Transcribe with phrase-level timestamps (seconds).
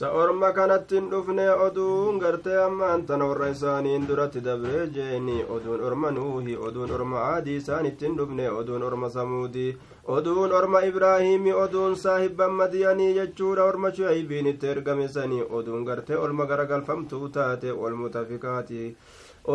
[0.00, 6.54] sa'orma kanattin dhufne oduun gartee ammaan tan warra isaaniin duratti dabree jeeni oduun orma nuuhi
[6.68, 9.76] oduun orma aadii isaan ittin dhufne oduun orma samuudii
[10.16, 16.46] oduun orma ibraahimii oduun saahibban madiyanii jechuudha orma shu'aybiin itti ergame sanii oduun gartee olma
[16.52, 18.84] garagalfamtuu taate walmutafikaati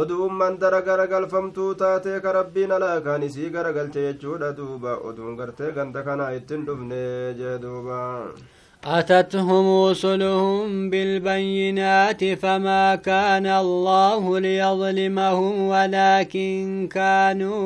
[0.02, 6.30] oduun mandara garagalfamtuu taate ka rabbiin alaakaan isii garagalche jechuudha duuba oduun gartee ganda kanaa
[6.42, 7.02] ittin dhufne
[7.42, 7.98] jee duuba
[8.86, 17.58] أتتهم رسلهم بالبينات فما كان الله ليظلمهم ولكن كانوا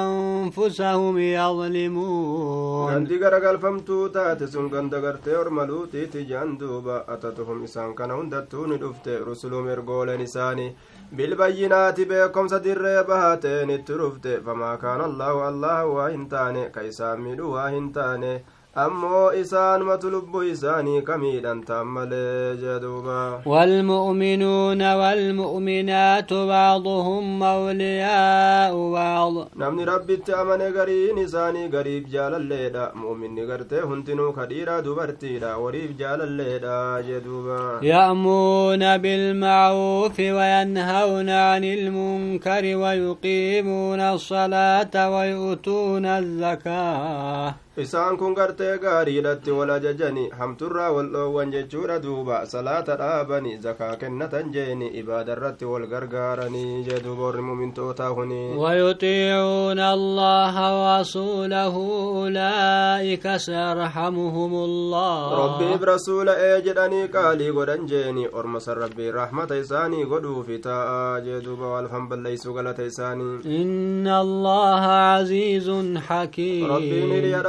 [0.00, 2.92] أنفسهم يظلمون.
[2.92, 9.68] عندي قرق الفمتو تاتسون قند قرتي ورملو تيتي جندوبا أتتهم إسان كان هندتون لفتي رسلهم
[9.68, 10.74] إرقول نساني
[11.12, 18.34] بالبينات بكم سدر بهاتين ترفتي فما كان الله الله واهنتاني كيسامي واهنتاني
[18.76, 30.32] ammoo isaanumatu lubbuu isaanii kamiidhan ta'an malee jeduuba والمؤمنون والمؤمنات بعضهم أولياء بعض namni rabbitti
[30.40, 40.18] amane gariin isaanii gariif jaalalleedha mu'minni gartee hundinuu kadhiidha dubartiidha wariif jaalalleedha jeduuba يأمون بالمعروف
[40.20, 51.08] وينهون عن المنكر ويقيمون الصلاة ويؤتون الزكاة isaan kun gartee gaariidhatti wal ajajani hamturraa wal
[51.14, 58.14] dhoowwan jechuudha duuba salaata dhaabani zakaa kennatan jeeni ibaadarratti wal gargaaranii jee duuba warri mumintootaa
[58.14, 61.74] kuni ويطيعون الله ورسوله
[62.22, 70.58] أولئك سيرحمهم الله rabbiif rasuula ee jedhanii qaalii godhan jeeni ormasan rabbii rahmata isaanii godhuufi
[70.68, 75.68] taa'a jee duuba waalfan balleeysuu galata isaanii إن الله عزيز
[76.08, 77.42] حكيم rabbiin hiriya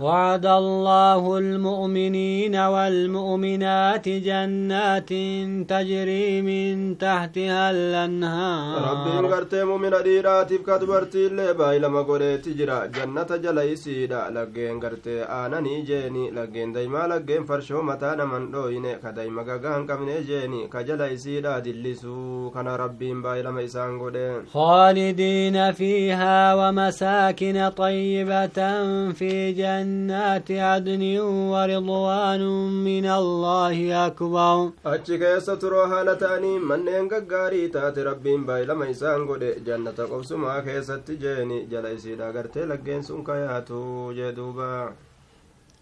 [0.00, 5.08] وعد الله المؤمنين والمؤمنات جنات
[5.72, 8.76] تجري من تحتها الأنهار.
[8.90, 12.02] رب غرت مؤمن ديرات كتبرت لبا إلى ما
[12.36, 18.92] تجرا جنة جليسي دا لغين غرت أنا نيجيني لغين دايما لغين فرشو متا من دوينه
[19.02, 23.62] كداي مغغان كم نيجيني كجليسي دا دليسو كن ربي با إلى ما
[24.52, 28.58] خالدين فيها ومساكن طيبة
[29.12, 31.18] في جنات عدن
[31.52, 32.42] ورضوان
[32.84, 34.70] من الله أكبر.
[34.86, 39.20] أجي كيسة روحة لتأني من ينقاري تأتي ربي باي لما يسان
[39.66, 44.92] جنة قوسما كيسة تجيني جلائسي داقر تلقين سنكياتو جدوبا.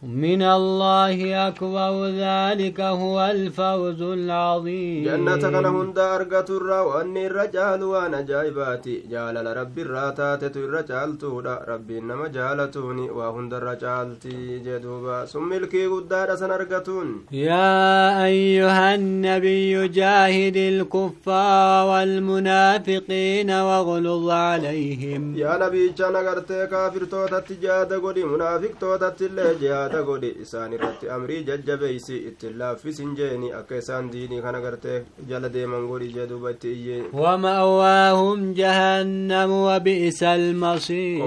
[0.02, 5.04] من الله أكبر ذلك هو الفوز العظيم.
[5.04, 9.02] جنة لهم دار قطر وأني الرجال وأنا جايباتي.
[9.10, 15.24] جال لرب الراتات الرجال تودا ربي إنما جالتوني وهم در رجالتي جدوبا.
[15.24, 25.36] ثم ملكي قدار سنرقتون يا أيها النبي جاهد الكفار والمنافقين واغلظ عليهم.
[25.36, 29.91] يا نبي جانا قرتي كافر توتت جاد قولي منافق توتت اللي جاد.
[29.92, 34.98] Jaada godhi isaan irratti amrii jajjabeeysi ittiin laaffisin jeeni akka isaan diinii kan agartee
[35.30, 41.22] jala deeman godhi jedhuuba itti iyyee ومأواهم جهنم وبئس المصير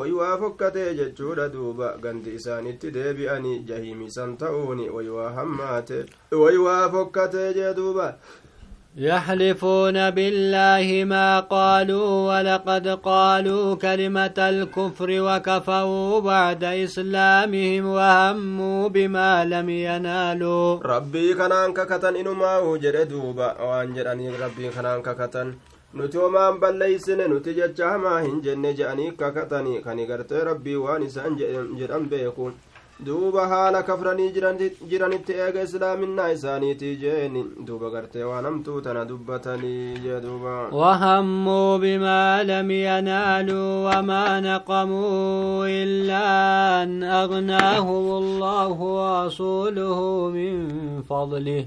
[0.00, 6.90] wayi waa fokkatee jechuudha duuba gandi isaanitti deebi'anii jahiimisan ta'uuni wayi waa hammaate wayi waa
[6.90, 8.16] fokkatee jee duuba
[8.96, 20.78] يحلفون بالله ما قالوا ولقد قالوا كلمة الكفر وكفوا بعد إسلامهم وهموا بما لم ينالوا.
[20.82, 23.60] ربي خنانك كتن إنما وجر دوبا.
[23.62, 25.54] وانجراني ربي خنانك كتن.
[25.94, 29.80] نتوما بليسن نتجت جهما هنجن جاني ككتني.
[29.80, 32.52] كني ربي وانسان سانجر بيكون.
[33.06, 34.30] Duuba haala kafranii
[34.90, 42.42] jiranitti eega islaaminaa isaaniitii jeeni duuba gartee waan hamtuu tana dubbatanii jee duuba وهموا بما
[42.42, 46.26] لم ينالوا وما نقموا إلا
[46.82, 49.98] أن أغناهم الله ورسوله
[50.36, 50.54] من
[51.10, 51.64] فضله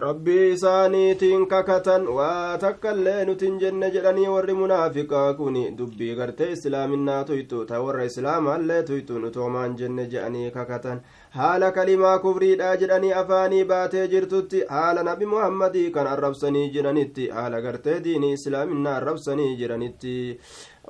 [0.00, 7.24] rabbii isaaniitiin kakatan waa takka illee nutin jenne jedhanii warri munaafiqaa kun dubbii gartee islaaminaa
[7.30, 11.02] tuytu ta warra islaamaallee tuytu nutoomaan jenne jedhanii kakatan.
[11.30, 18.00] Haala kalimaa kufriidha jedhanii afaanii baatee jirtutti haala nabi muhammadii kan arrabsanii jiranitti haala gartee
[18.04, 20.16] diinii islaaminaa arrabsanii jiranitti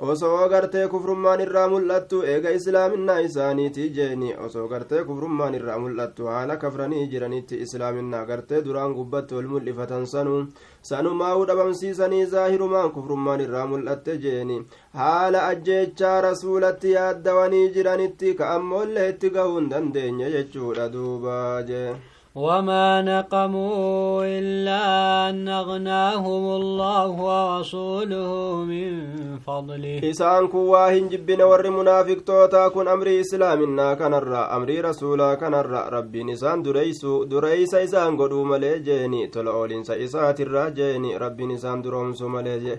[0.01, 6.55] osoo gartee kufrummaan irraa mul'attu eega islaaminaa isaaniiti jeeni osoo gartee kufrummaan irraa mul'attu haala
[6.63, 10.35] kafranii jiranitti islaaminaa gartee duraan gubbatti ol mul'ifatan sanu
[10.91, 14.57] sanumaa'uu dhabamsiisanii zaahirumaan kufrummaan irraa mul'atte jeeni
[15.01, 21.37] haala ajjeechaa rasuulatti yaaddawanii jiranitti ka ammoollee itti gahuu hin dandeenye jechuudha duuba
[21.69, 21.91] jee
[22.35, 24.81] وما نقموا إلا
[25.29, 28.91] أن أغناهم الله ورسوله من
[29.39, 29.99] فضله.
[30.09, 36.63] إسان كواهن جبنا ور منافق توتا كن أمري إسلامنا كنرى أمري رسولا كنرى ربي نسان
[36.63, 42.75] دريسو دريس إسان قدو ملي جيني تلعولين سإسات الرا جيني ربي نسان درومسو ملي جي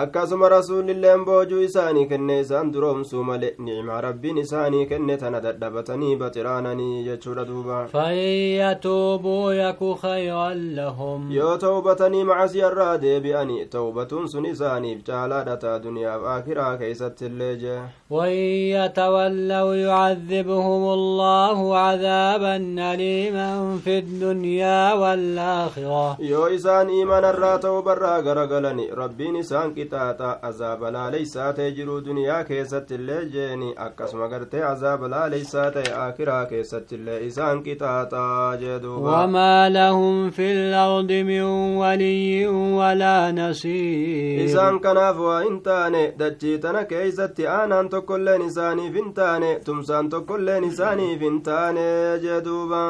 [0.00, 7.02] akkasuma rasuulilleen boojuu isaanii kenne isaan duroomsuu male nicmaa rabbiin isaanii kenne tana dadhabatanii baxiraananii
[7.08, 15.78] jechuudha duuba fayyatuubuu yaku khayran lahum yoo tawbatanii macasiyarraa deebi'anii tawbatuun sun isaaniif caalaadha taa
[15.88, 17.80] duniyaaf aakiraa keeysatti illee jee
[18.12, 18.36] وإن
[18.76, 22.56] يتولوا يعذبهم الله عذابا
[22.92, 31.52] أليما في الدنيا والآخرة يو إسان إيمان الراتو برا غرغلني ربي نسان qixaaxa azaaba laaleysaa
[31.58, 37.62] ta'e jiru duniyaa keessatti illee jeeni akkasuma gartee azaaba laaleysaa ta'e aakiraa keessatti illee isaan
[37.66, 38.24] qixaaxa
[38.62, 41.44] jee duuba wamaa lahum fi lardi min
[41.82, 49.12] waliyyin walaa nasiir isaan kanaaf waa hin taane dachii tana keeysatti aanaan tokkoilleen isaaniif hin
[49.20, 51.86] taane tumsaan tokkoilleen isaaniif hin taane
[52.26, 52.82] jee duuba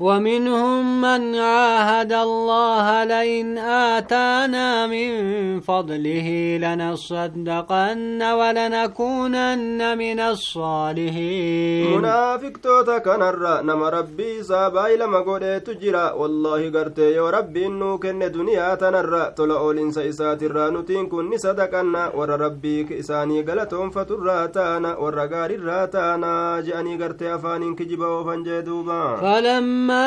[0.00, 5.10] ومنهم من عاهد الله لئن آتانا من
[5.60, 6.28] فضله
[6.58, 11.98] لنصدقن ولنكونن من الصالحين.
[11.98, 18.18] منافق توتا كنرا نما ربي ساباي لما قوليت جرا والله قرتي يو ربي إنو كن
[18.32, 24.96] دنيا تنرا تلا أولين سيسات الرانوتين كن صدقنا ور ربي إساني قلتهم فتراتانا.
[24.96, 29.16] ور قار الراتانا جاني قرتي أفانين كجبا وفنجي دوبا.
[29.16, 30.06] فلما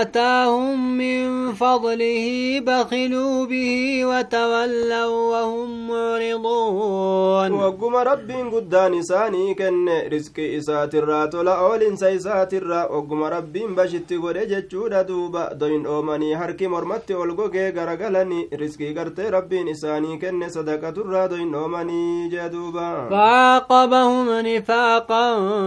[0.00, 2.26] آتاهم من فضله
[2.66, 7.52] بخلوا به وتولوا وهم معرضون.
[7.52, 14.10] وقم رب قدان إساني كن رزق إسات الرا تلا أولين سيسات الرا وقم رب بشت
[14.12, 15.52] قد جتشود دوبا.
[15.52, 18.48] دوين أومني حركي مرمت والقوكي غرقلني.
[18.60, 23.08] رزقي قرتي رب إساني كن صدقة الرا دوين أومني جدوبا.
[23.10, 25.24] فعاقبهم نفاقا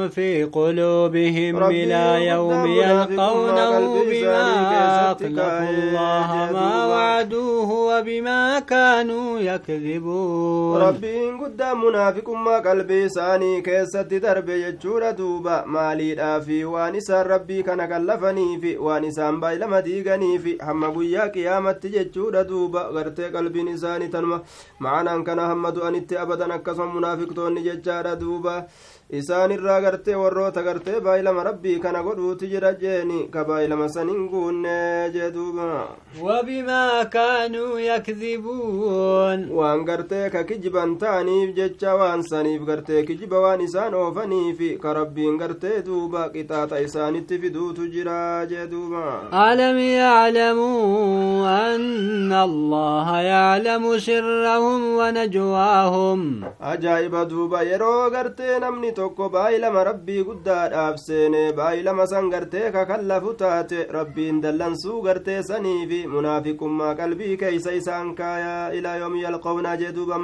[0.08, 4.42] في قلوبهم إلى يوم يلقونه بما
[5.12, 15.12] أخلفوا الله ما وعدوه وبما كانوا يكذبون rabbiin guddaa munaafiqummaa qalbii isaanii keessatti darbe jechuudha
[15.20, 22.44] duuba maaliidhaafi waan isaan rabbii kana kallafaniifi waan isaan baay'ilama diiganiifi hamma guyyaa qiyaamatti jechuudha
[22.52, 24.42] duuba gartee qalbiin isaanii tanuma
[24.88, 28.56] ma'anaan kana hamma du'anitti abadan akkasuma munaafiqtoonni jechaadha duuba
[29.10, 34.28] isaan irraa gartee warroota gartee baay'ilama rabbii kana godhuuti jira jeeni ka baay'ilama san hin
[34.32, 35.70] guunne jee duuba
[36.22, 43.94] وبما كانوا يكذبون waan gartee ka kijiban ta'aniif jecha waan saniif gartee kijiba waan isaan
[43.94, 53.08] oofaniif ka rabbiin gartee duuba qixaaxa isaanitti fiduutu jira jee duuba ألم يعلموا أن الله
[53.22, 62.30] يعلم سرهم ونجواهم ajaa'iba duuba yeroo gartee namni tokko baay'ilama rabbii guddaadhaaf seene baay'ilama san
[62.34, 69.76] gartee kakallafu taate rabbiin dallansuu gartee saniifi munaafiqummaa qalbii keeysa isaan kaayaa ilaa yoomi yalqawna
[69.82, 70.18] jee duuba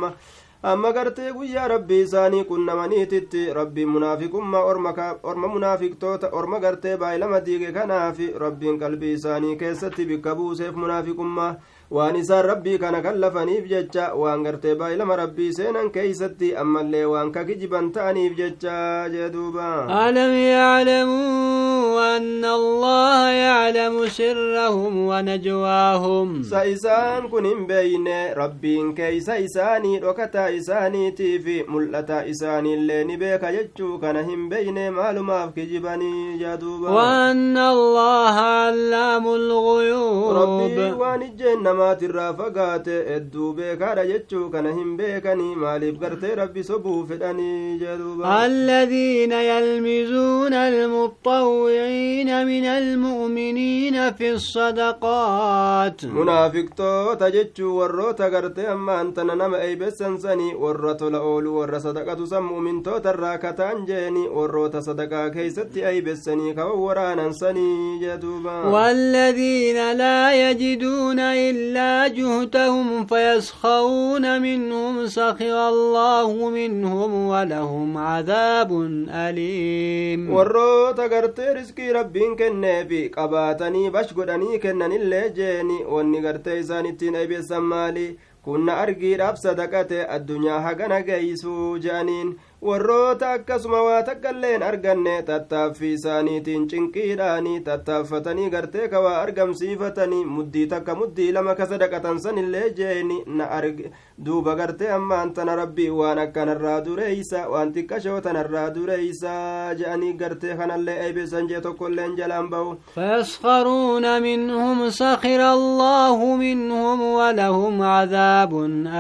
[0.72, 8.18] amma gartee guyyaa rabbii isaanii qunnamaniititti rabbii munaafiqummaa orma munaafiqtoota orma gartee baay'ilama diige kanaaf
[8.46, 11.56] rabbiin qalbii isaanii keessatti bikka buuseef munaafiqummaa.
[11.96, 17.32] Waan isaan rabbii kana kan lafaniif jecha waan gartee baay'ilama rabbii seenan keeysatti ammallee waan
[17.36, 19.68] kakijiban ta'aniif jecha jeduuba
[20.00, 21.73] alam yaclamuu
[22.16, 26.44] أن الله يعلم سرهم ونجواهم.
[26.44, 28.08] سيسان كنين بين
[28.38, 35.66] ربين كي سيساني ركتا إساني تيفي ملتا إساني اللين بيك يجو كنهم بين معلومة في
[35.66, 40.34] جبني جدوبا وأن الله علام الغيوب.
[40.38, 47.78] ربي ونجي نمات الرافقات إدو بيك على جتشو كنهم بيكني مالب قرتي ربي سبو فتاني
[47.78, 56.06] جدوبا الذين يلمزون المطوعين المنافقين من المؤمنين في الصدقات.
[56.06, 62.60] منافق تو تجتشو ورو تغرت أما أنت نما أي بسنسني ورو تلأول ور صدقة سمو
[62.60, 68.64] من تو تراكتان جيني ورو تصدقا كيستي أي بسني كورانا سني جدوبا.
[68.66, 78.72] والذين لا يجدون إلا جهتهم فيسخرون منهم سخر الله منهم ولهم عذاب
[79.10, 80.34] أليم.
[80.34, 87.64] ورو تغرت رزقي ربين كنبي قباتني bash godhanii kennanillee jeeni wanni gartee isaan ittiin aybeessan
[87.64, 88.06] maali
[88.46, 92.36] kunna argiidhaaf sadaqate addunyaa hagana geeysuu je'aniin
[92.68, 100.96] warroota akkasuma waa takkailleen arganne tattaaffii isaaniitiin cinqiidhaanii tattaaffatanii gartee ka waa argamsiifatanii muddii takka
[101.00, 103.92] muddii lama ka sadaqatan sanillee jeeni na arge
[104.26, 109.34] duuba gartee ammaan tana rabbii waan akkanarraa dureeysa waan xiqqashoo tanarraa dureeysa
[109.82, 118.54] je'anii gartee kanallee eebesan jee tokkoilleen jalaan ba'u فيسخرون منهم سخر الله منهم ولهم عذاب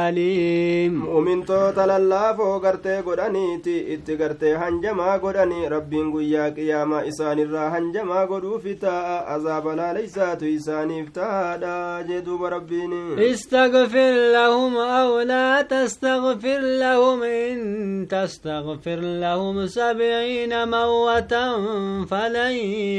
[0.07, 8.25] أليم توتا للاafoo gartee godhanii isaaniiti itti gartee hanjamaa godhani rabbiin guyyaa qiyaamaa isaanirraa hanjamaa
[8.27, 12.93] godhuufi taa'a azaaba laaleysaatu isaaniif tahaadha jee duuba rabbiin
[13.33, 21.33] استغفر لهم أو لا تستغفر لهم إن تستغفر لهم سبعين موة
[22.05, 22.53] فلن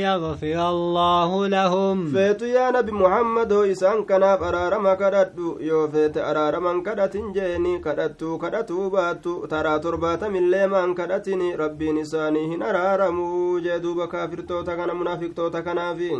[0.06, 7.32] يغفر الله لهم feetu yaa nabi muhammadoo isaan kanaaf araarama kadhadhu yoo feete araaraman kadhatin
[7.34, 14.06] jeeni kadhattuu kadhatuu baattu taraa torbaatami illee maan kadhatini rabbiin isaanii hin araaramuu jee duuba
[14.16, 16.10] kaafirtoota kana munaafiqtoota kanaafi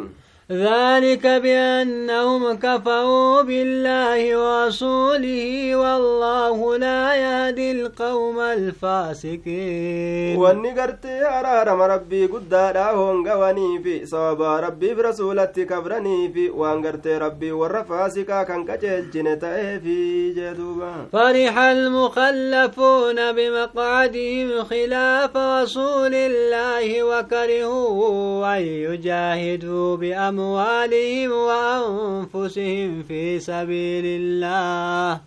[0.52, 10.36] ذلك بأنهم كفروا بالله ورسوله والله لا يهدي القوم الفاسقين.
[10.36, 17.06] واني قرت عرار ربي قد داهم قواني في صواب ربي برسولتي كبرني في وان قرت
[17.06, 19.04] ربي والرفاسقا كان كجل
[19.80, 33.38] في جدوبا فرح المخلفون بمقعدهم خلاف رسول الله وكرهوا أن يجاهدوا بأمرهم أموالهم وأنفسهم في
[33.40, 35.20] سبيل الله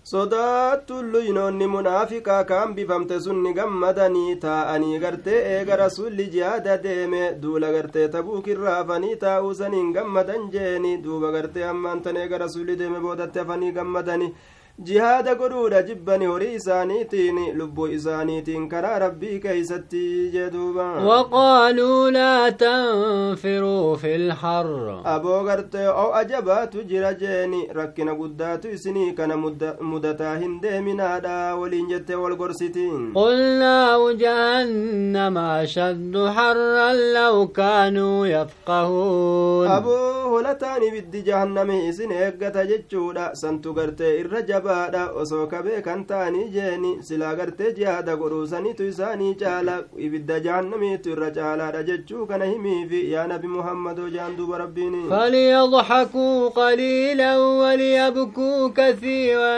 [1.67, 9.15] munaafiqaa kaan bifamte sunni gammadanii taa'anii gartee eega rasulli jihaada deeme duula gartee tabuukirraa hafanii
[9.23, 14.33] taa'uu saniin gammadan jeeni duuba gartee ammaan tan eega rasulli deeme boodatti hafanii gammadanii
[14.79, 24.15] jihaada godhuudha jibbani horii isaaniitiin lubbuu isaaniitiin karaa rabbii keeysatti jeduuba وقالوا لا تنفروا في
[24.15, 29.37] الحر aboo gartee o ajabaatu jira jeeni rakkina guddaatu isinii kana
[29.81, 39.67] mudataa hin deeminaadha waliin jettee wal gorsitiin قل نار جهنم أشد حرا لو كانوا يفقهون
[39.67, 46.49] aboo holataan ibiddi jahannami isin eeggata jechuudha santu gartee irra jabaadha osoo kabee kan ta'anii
[46.55, 53.27] jeeni silaa gartee jihaada godhuusanitu isaanii caala ibidda jahannamiitu irra caalaadha jechuu kana himiifi yaa
[53.27, 59.57] nabi muhammadoo jaan duuba rabbiini فليضحكوا قليلا وليبكوا كثيرا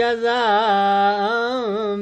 [0.00, 1.20] جزاء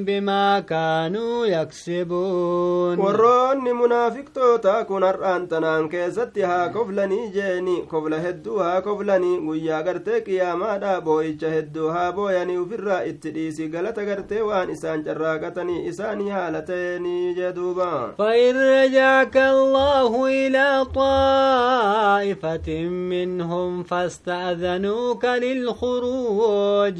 [0.06, 8.80] بما كانوا يكسبون warroonni munaafiqtoota kun har'aan tanaan keessatti haa koflanii jeeni kofla hedduu haa
[8.86, 12.12] koflanii guyyaa gartee qiyaamaadha boo'icha hedduu haa
[12.48, 19.36] booyanii ufirraa itti dhiisi galata gartee waan isaan carraaqatanii isaanii haala ta'eenii jeduuba فإن رجعك
[19.36, 26.98] الله إلى طائفة منهم فاستأذنوك للخروج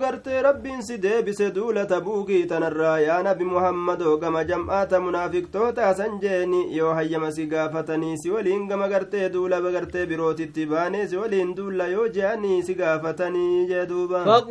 [0.00, 6.76] gartee rabbiin si deebise duula tabuukii tanarraa yaa nabi muhammadoo gama jam'aata munaafiqtoota san jeeni
[6.76, 11.86] yoo hayyama si gaafatanii si waliin gama gartee duula gartee birootitti baanee si waliin duulla
[11.88, 12.08] yoo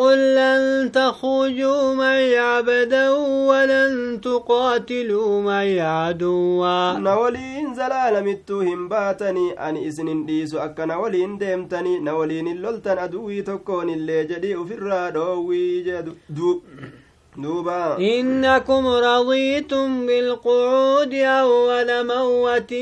[0.07, 3.09] قل لن تخرجوا معي عبدا
[3.49, 6.99] ولن تقاتلوا معي عدوا.
[6.99, 11.99] نولين زلال متوهم باتني أن إذن ديس أكا نولين ديمتني.
[11.99, 16.61] نولين اللولتن أدوي تكون اللي جدي وفي الرادو ويجدو
[17.37, 22.73] دوبا إنكم رضيتم بالقعود أول موت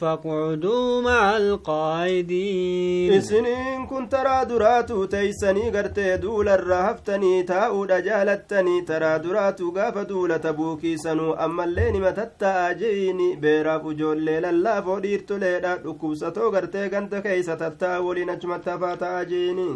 [0.00, 3.12] فاقعدوا مع القاعدين.
[3.12, 11.32] إسنين كنت رادرات تيسني قرت دول الرهفتني تاو دجالتني ترادرات قاف دول تبوكي سنو.
[11.32, 17.46] أما اللين متت أجيني بيرا فجول ليل الله فدير تليل أكو ستو قرت قنت كيس
[17.46, 19.02] تتاول نجمت فات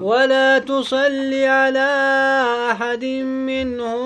[0.02, 1.88] ولا تصلي على
[2.70, 3.04] أحد
[3.50, 3.99] منهم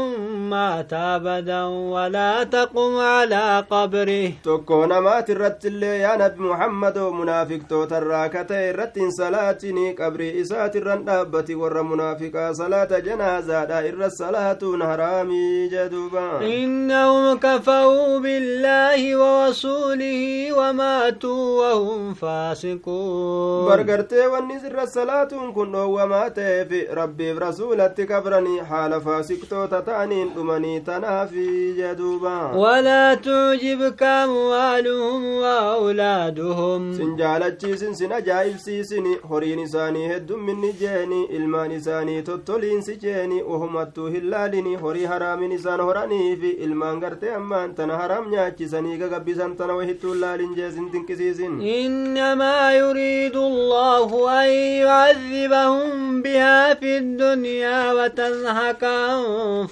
[0.50, 4.32] ما تابدا ولا تقم على قبره.
[4.44, 9.58] تكون ما ترت اللي يا نبي محمد منافق تو تراكت رت صلاة
[9.98, 20.52] قبري إسات الرنابة ور منافقا صلاة جنازة دائر الصلاة نهرامي جدوبا إنهم كفوا بالله ورسوله
[20.58, 29.36] وماتوا وهم فاسقون برقرت ونزر الصلاة كن وماتي في ربي برسولتك برني حال فاسق
[29.86, 40.72] ta'aniin dhumanii tanaafi jeduuba ولا تعجبك أموالهم وأولادهم sin jaalachiisin sin ajaa'ibsiisin horiin isaanii heddumminni
[40.80, 47.74] jeeni ilmaan isaanii tottoliinsi jeeni uhumattuu hin laalini horii haraamin isaan horaniifi ilmaan gartee ammaan
[47.74, 54.08] tana haraam nyaachisanii gagabbisan tana wahittuun laalin jeesin dinqisiisin إنما يريد الله
[54.44, 54.50] أن
[54.84, 59.63] يعذبهم بها في الدنيا وتزهق أنفسهم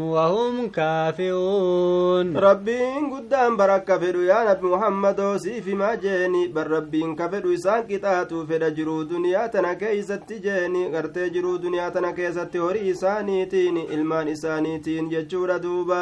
[0.00, 7.52] وهم كافرون rabbiin guddaan barakka fedhu yaa nabi muhammadoo siifimaa jeeni bar rabbiin ka fedhu
[7.58, 13.76] isaan qixaatuu fedha jiruu duniyaa tana keeysatti jeeni gartee jiruu duniyaa tana keessatti horii isaaniitiin
[13.76, 16.00] ilmaan isaaniitiin jechuudha duuba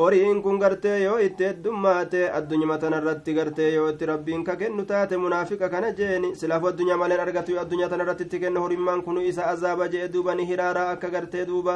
[0.00, 5.16] horiin kun gartee yoo itti heddummaate addunyuma tanarratti gartee yoo itti rabbiin ka kennu taate
[5.24, 9.88] munaafiqa kana jeeni silaaf addunyaa maleen argatu addunyaa tanarratti itti kenna horimmaan kunu isa azaaba
[9.94, 11.74] jee duuba ni hiraaraa akka gartee duuba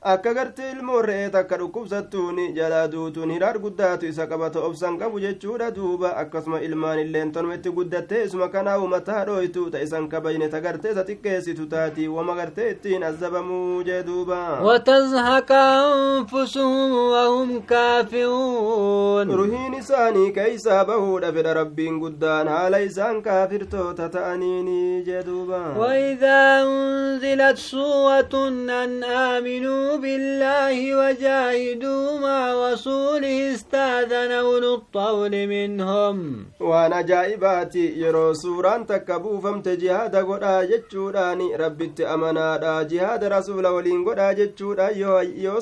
[0.00, 5.70] akka gartee ilmoo re'ee takka dhukkubsattuun jalaa duutuun hiraar guddaatu isa qabata obsan qabu jechuudha
[5.78, 10.60] duuba akkasuma ilmaan illeen tanuma itti guddattee isuma kanaa umataa dhooytu ta isan kabajne ta
[10.66, 19.74] gartee isa xiqqeessitu taati wama gartee ittiin azabamuu jee duuba وتزهق أنفسهم وهم كافرون ruhiin
[19.80, 28.34] isaanii keeysaa bahuudha fedha rabbiin guddaan haala isaan kaafirtoota ta'aniini jee duuba وإذا أنزلت سورة
[28.84, 36.46] أن آمنوا بالله وجاهدوا مع رسوله استاذنوا للطول منهم.
[36.60, 38.32] وأنا جائباتي يرو
[38.88, 45.58] تكبو فمت جهاد قد اجتشوداني ربي تأمنا دا جهاد رسول ولين قد اجتشودا يو, يو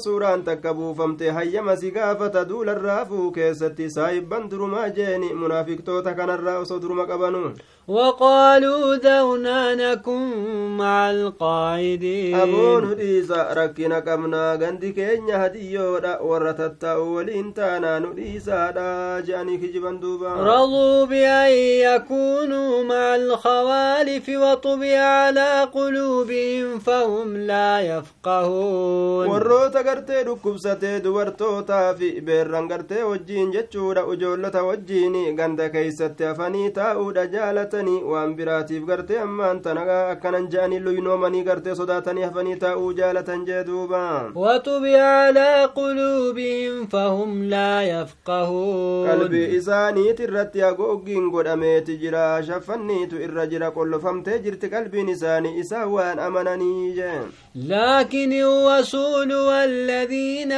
[0.47, 3.31] تكبو فمت هيا مسيقا فتدول الرافو.
[3.31, 5.33] كيستي سايب بندر ما جيني.
[5.33, 7.55] منافق توتا كان الرأس مقبنون
[7.89, 17.53] وقالوا دونا نكن مع القائدين أبون ديزا ركنا qabnaa gandi keenya hadiyyoodha warra tattaa'u waliin
[17.59, 18.87] taanaa nu dhiisaadha
[19.29, 21.53] je'anii kijiban duuba رضوا بأن
[21.89, 32.69] يكونوا مع الخوالف وطبع على قلوبهم فهم لا يفقهون warroota gartee dhukkubsatee dubartootaa fi beerran
[32.69, 40.11] gartee wajjiin jechuudha ujoollota wajjiin ganda keeysatti hafanii taa'uudha jaalatanii waan biraatiif gartee ammaan tanagaa
[40.15, 44.33] akkanan je'anii luynoomanii gartee sodaatanii hafanii taa'uu jaalatan jee duuba نعم.
[44.37, 49.09] وطبع على قلوبهم فهم لا يفقهون.
[49.11, 55.61] قلبي إساني ترت يا قوقين قد أميت جرا شفنيت إرجرا كل فمت جرت قلبي نساني
[55.61, 57.23] إساوان أمنا نيجين
[57.57, 60.53] لكن الرسول والذين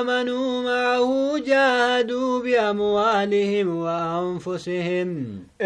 [0.00, 5.08] آمنوا معه جاهدوا بأموالهم وأنفسهم.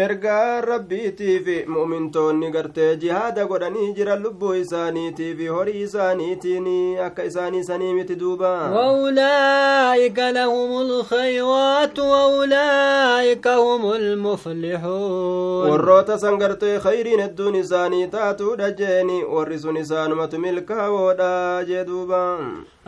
[0.05, 6.67] Ergaa rabbiitii fi mu'mintoonni gartee jihaada godhanii jiran lubbuu isaaniitii fi horii isaaniitiin
[7.07, 17.19] akka isaanii sanii miti duuba وأولئك لهم الخيرات وأولئك هم المفلحون warroota san gartee khayriin
[17.25, 22.21] hedduun isaanii taatuudha jeeni warri sun isaanumatu milkaawoodha jee duuba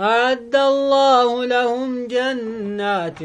[0.01, 3.19] أعد الله لهم جنات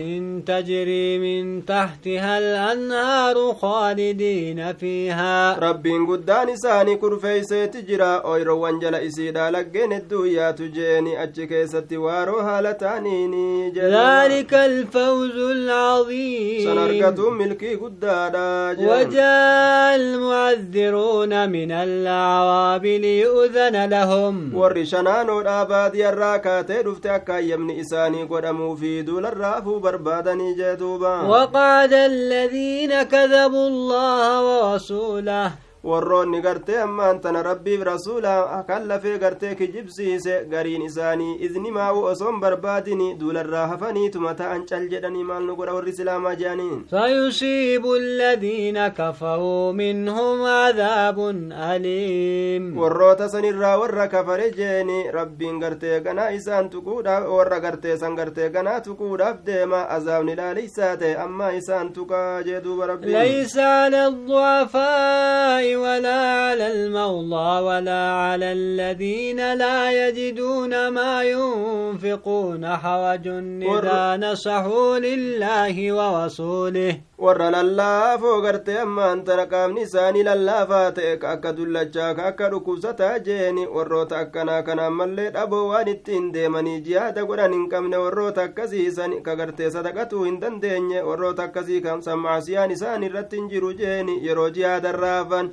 [0.47, 5.59] تجري من تحتها الأنهار خالدين فيها.
[5.59, 14.55] رب قدان ساني كرفي ستجرى أير وانجل إسيدا لقين الدويا تجيني أجكي ستوارها لتانيني ذلك
[14.55, 16.65] الفوز العظيم.
[16.65, 24.55] سنركة ملكي قدادا وجاء المعذرون من الأعواب ليؤذن لهم.
[24.55, 31.93] ورشنان الآباد يراكات kaatee dhufte akka ayyamni isaanii godhamuu fi duularraafuu barbaadanii jee duuba وقعد
[31.93, 35.53] الذين كذبوا الله ورسوله
[35.91, 38.35] warroonni gartee ammaan tana rabbiif rasuula
[38.69, 45.25] kan lafee gartee kijibsiise gariin isaanii izni maa'u osoon barbaadini duularraa hafaniituma ta'an cal jedhanii
[45.31, 51.19] maal nu godha warri islaamaa jedhaniin سيصيب الذين كفروا منهم عذاب
[51.53, 58.49] أليم warroota sanirraa warra kafare jeeni rabbiin gartee ganaa isaan tuquudhaaf warra gartee san gartee
[58.51, 63.15] ganaa tuquudhaaf deema azaabni laaleysaa ta'e ammaa isaan tuqaa jee duuba rabbiin
[63.77, 72.77] على الضعفاء ولا على المولى ولا على الذين لا يجدون ما ينفقون.
[72.77, 73.27] حرج
[73.63, 77.01] إذا نصحوا لله ورسوله.
[77.19, 81.83] ور الله فوقرت أما أنت رقام نساني لله فاتك أكد الله
[82.29, 89.23] أكدك ستاجيني وروت أكنا كنا ملت أبو وان التندي مني جيادة قرآن إنكم وروت أكزيسان
[89.23, 94.27] كغرت صدقتو إن دندين وروت أكزيكم سمع سياني ساني رتنجر جيني.
[94.27, 95.51] يرو جيادة الرافان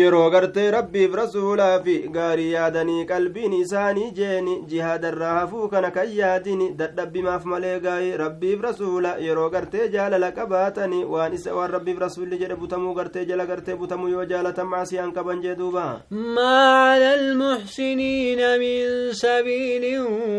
[0.00, 6.66] yeroo gartee rabbiif rasuulaa fi gaarii yaadanii qalbiin isaanii jeeni jihaadarraa hafuu kana kan yaadini
[6.80, 12.56] dadhabbimaaf malee gaa'ii rabbiif rasuula yeroo gartee jaalala qabaatanii waan isa waan rabbiif rasuulli jedhe
[12.62, 15.86] butamuu gartee jala gartee butamuu yoo jaalatan maasiyaan qaban jee duuba
[17.14, 19.84] المحسنين من سبيل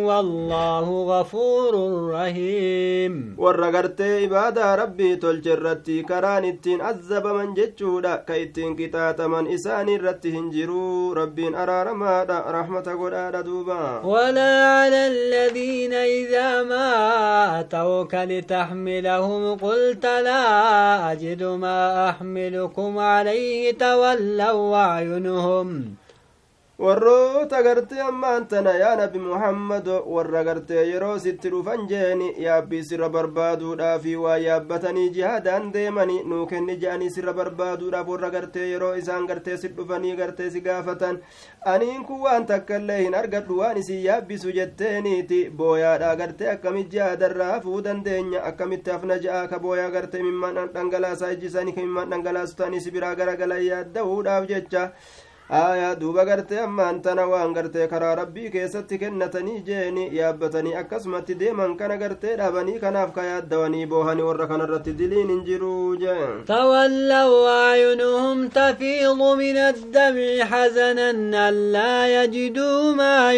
[0.10, 1.74] والله غفور
[2.12, 9.88] رحيم warra gartee ibaadaa rabbii tolche irratti karaan ittiin azzabaman jechuudha ka ittiin qixaaxaman isaan
[9.96, 16.90] irratti hin jiruu rabbiin araaramaadha rahmata godhaadha duuba ولا على الذين إذا ما
[17.60, 25.68] أتوك لتحملهم قلت لا أجد ما أحملكم عليه تولوا أعينهم
[26.78, 29.86] warroota gartee ammaan tana yaa nabi muhammad
[30.16, 36.76] warra gartee yeroo sitti dhufan jeeni yaabbii sirra barbaaduudhaafi waa yaabbatanii jihaadaan deemani nuu kenni
[36.82, 41.20] je'anii sirra barbaaduudhaaf warra gartee yeroo isaan gartee si dhufanii gartee si gaafatan.
[41.66, 45.50] Aniin kun waan takka illee hin argadhu waan isin yaabbisu jetteeniiti.
[45.58, 48.44] Booyaadha gartee akkamit jihaadarraa hafuu dandeenya?
[48.44, 53.16] Akkamitti hafna je'a ka booyaa gartee mimmaan dhangalaasaa ijjisanii ka mimmaan dhangalaasu ta'anii si biraa
[53.16, 54.90] garagalan yaadda'uudhaaf jecha
[55.50, 61.76] aya duuba gartee ammaan tana waan gartee karaa rabbii keessatti kennatanii jeeni yaabbatanii akkasumatti deeman
[61.78, 68.48] kana gartee dhabanii kanaaf ka yaaddawanii boohanii warra kanarratti diliin hin jiruu jeen تولوا أعينهم
[68.48, 71.10] تفيض من الدمع حزنا
[71.50, 73.34] ألا يجدوا ما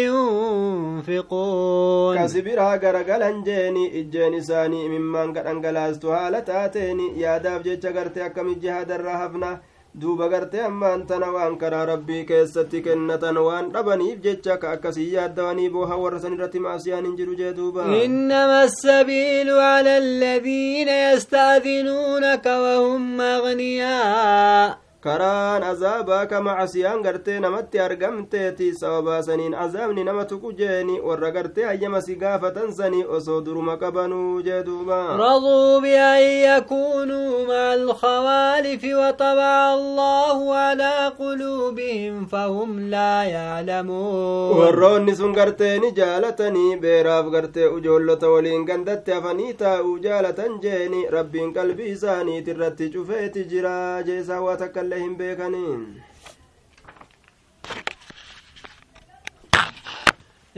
[0.98, 8.58] ينفقون kasi biraa garagalan jeeni ijjeen isaanii mimmaan gadhangalaastu haala taateeni yaadaaf jecha gartee akkamit
[8.62, 9.58] jihaadarraa hafna
[9.94, 15.68] duuba gartee ammaan tana waan karaa rabbii keessatti kennatan waan dhabaniif jecha ka akkasii yaaddawanii
[15.76, 23.20] booha warra san irratti maasiyaan hin jiru jee duuba إنما السبيل على الذين يستأذنونك وهم
[23.20, 31.30] أغنياء karaan azaabaa ka macasiyaan gartee namatti argamteeti sababaa saniin azaabni nama tuqu jeeni warra
[31.36, 38.84] gartee hayyama si gaafatan sanii osoo duruma qabanuu jee duuba رضوا بأن يكونوا مع الخوالف
[38.84, 48.28] وطبع الله على قلوبهم فهم لا يعلمون warroonni sun gartee ni jaalatanii beeraaf gartee ujoollota
[48.34, 54.87] waliin gandatti hafanii taa'uu jaalatan jeeni rabbiin qalbii isaaniit irratti cufeeti jira jeesaa waa takka
[54.96, 56.02] hin beekaniin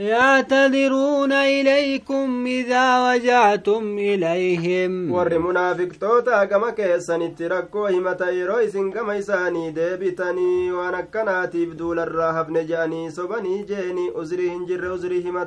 [0.01, 5.11] يعتذرون إليكم إذا وجعتم إليهم.
[5.11, 12.51] ور منافق توتا كما كيسان اتركو هما تيروي سنكما إساني ديبتاني وأنا كناتي بدول الراهب
[12.51, 15.43] نجاني سبني جيني أزريهن جر أزريهما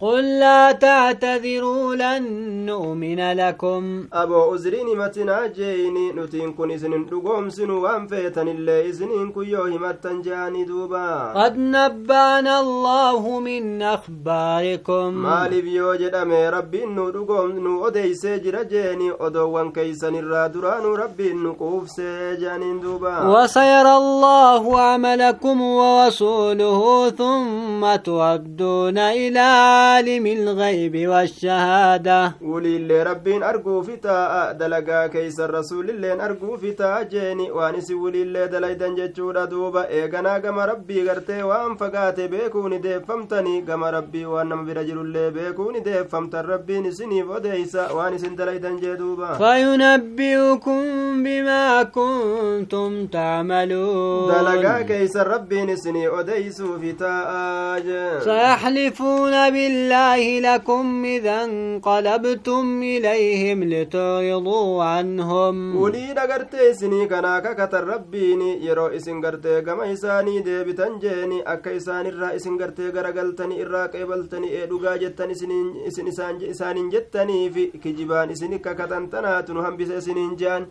[0.00, 2.24] قل لا تعتذروا لن
[2.66, 4.06] نؤمن لكم.
[4.12, 7.06] أبو أزريني متنا جيني نتين كن إسنين
[7.48, 16.50] سنو وانفيتن اللي إسنين كيوهما تنجاني دوبا قد نبان الله منا أخباركم maaliif yoo jedhame
[16.50, 23.14] rabbiin nu dhugoom nu odeeysee jira jeeni odoowwan keeysanirraa duraanuu rabbiin nu quufsee jeaniin duuba
[23.28, 35.08] وسيرى الله عملكم ورسوله ثم تردون إلى عالم الغيب والشهادة wuliillee rabbiin arguufi taa'a dalagaa
[35.08, 41.42] keeysan rasuulilleen arguufi taa'a jeeni waan isin wuliillee dalaydan jechuudha duuba eeganaa gama rabbii gartee
[41.42, 46.86] waan fagaate beekuu ni deeffamtanii gama rabbii waan nama bira jirullee beekuu ni deeffamtan rabbiin
[46.90, 50.82] isiniif odeeysa waan isin dalaydan jee duuba فينبئكم
[51.22, 62.82] بما كنتم تعملون dalagaa keeysan rabbiin isinii odeeysuufi taa'a jee سيحلفون بالله لكم إذا انقلبتم
[62.82, 70.98] إليهم لتعرضوا عنهم wulii dhagartee isinii kanaa kakatan rabbiin yeroo isin gartee gama isaanii deebitan
[71.00, 77.56] jeeni akka isaanirraa isin gartee garagaltanii irraa qeebaltanii ee dhugaa jettan isin isaan- isaaniin jettaniif
[77.82, 80.66] kijibaan isin kakatan tanaatu nu hambise isiniin jean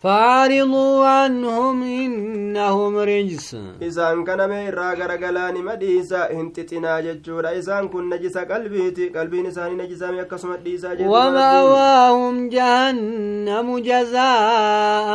[0.00, 3.56] فاعرضوا عنهم إنهم رجس.
[3.82, 9.74] اذا كان ما يرا غرغلان مديسا انت تناج جورا اذا كن نجس قلبي قلبي نساني
[9.74, 15.10] نجس ما يكسم ديسا وما واهم جهنم جزاء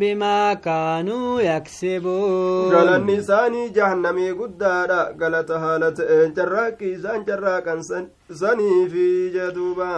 [0.00, 2.70] بما كانوا يكسبون.
[2.70, 6.00] جل نساني جهنم يغدارا غلط حالت
[6.36, 7.24] جراكي زان
[7.80, 8.08] سن.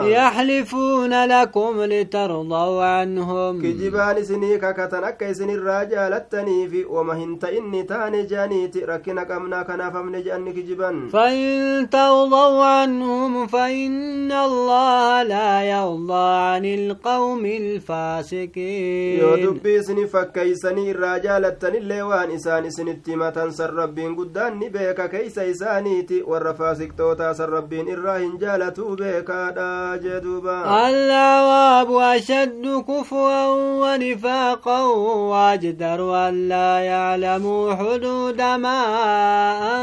[0.06, 3.62] يحلفون لكم لترضوا عنهم.
[3.62, 9.90] كجبان سنيك كتن أكي سن الراجع لتنيفي وما هنت إني تاني جانيت ركنا أمنا كنا
[9.90, 11.08] فمن جاني كجبان.
[11.08, 19.20] فإن ترضوا عنهم فإن الله لا يرضى عن القوم الفاسقين.
[19.20, 25.38] يودب سن فكي سن الراجع لتن الليوان إسان سن التمتن سر ربين قدان نبيك كيس
[25.38, 30.57] إسانيتي والرفاسق توتا سر ربين الراجع jaalatuu beekaadha jee duuba
[30.88, 33.46] العواب أشد كفوا
[33.83, 34.83] ونفاقا
[35.31, 38.81] وأجدر أن لا يعلموا حدود ما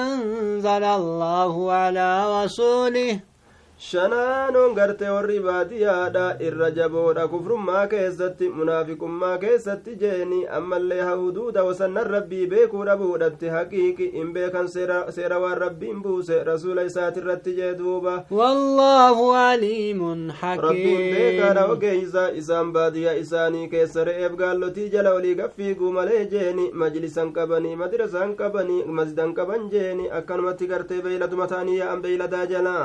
[0.04, 3.33] أنزل الله على رسوله.
[3.84, 12.46] Shanaanoon gartee warri baadiyyaadha irra jaboodha kufrummaa keessatti munaafiqummaa keessatti jeeni ammallee hahuduuda wasannan rabbii
[12.54, 20.22] beekuu dhabuudhatti haqiiqi hin beekan seera waan rabbiin buuse rasuula isaatirratti jee duuba wallaahu aliimun
[20.67, 27.34] rabbiin beekaadha ogeeysa isaan baadiyyaa isaanii keessa re'eef gaallotii jala olii gaffiiguu malee jeeni majlisan
[27.39, 32.78] qabanii madrasaan qabanii masjidan qaban jeeni akkanumatti gartee beeyladuma ta'anii yaa'an beeyladaa jala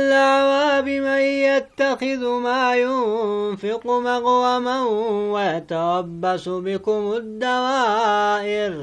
[0.00, 4.78] الأعواب من يتخذ ما ينفق مغوما
[5.34, 8.74] ويتربص بكم الدوائر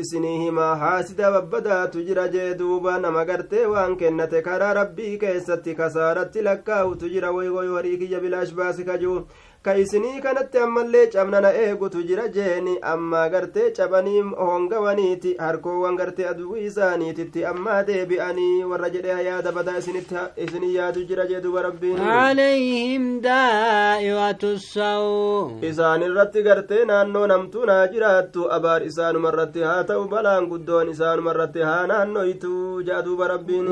[0.00, 6.42] isinii himaa haasida babbadaatu jira jee duuba nama gartee waan kennate karaa rabbii keessatti kasaaratti
[6.42, 9.20] lakkaa'utu jira woywoy horii kiyya bilaash baasi kajuu
[9.64, 16.64] ka isinii kanatti ammallee cabnana eegutu jira jeeni ammaa gartee cabanii hongawaniiti harkoowwan gartee aduwwii
[16.70, 24.42] isaaniititti ammaa deebi'anii warra jedhe yaada badaa isinii yaadu jira jee duba rabbiin عليهم دائرة
[24.42, 30.88] السوء isaan irratti gartee naannoo namtuu naa jiraattu abaar isaanuma irratti haa ta'u balaan guddoon
[30.94, 33.00] isaanuma irratti haa naannoytu jaa
[33.32, 33.66] rabbiin rabbiin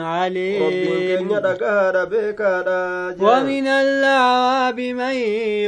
[0.00, 2.78] عليم keenya dhagahaadha beekaadha
[3.78, 5.16] ولعوا بمن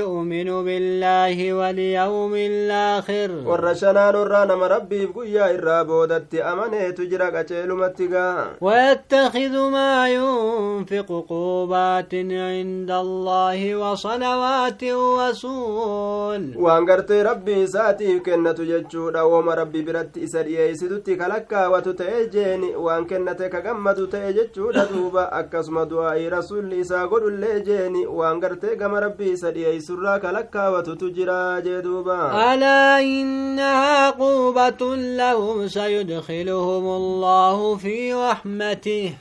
[0.03, 3.31] يؤمن بالله واليوم الآخر.
[3.46, 8.57] والرشنان الران مربي بقيا الرابودة أمنه تجرى قتل متقا.
[8.61, 19.83] ويتخذ ما ينفق قوبات عند الله وصلوات وصول وانقرت ربي ساتي كنة جدشود وما ربي
[19.83, 25.25] برت إسر يسدت كلكا وتتأجين وان كنتك قمت تأجدشود دوبا.
[25.40, 31.83] أكسم دعائي رسول إساقر الليجين jeeni waan gartee gama rabbii isa dhiyeessurraa kalakkaawatutu jira jee
[31.83, 39.15] duuba ألا إنها قوبة لهم سيدخلهم الله في رحمته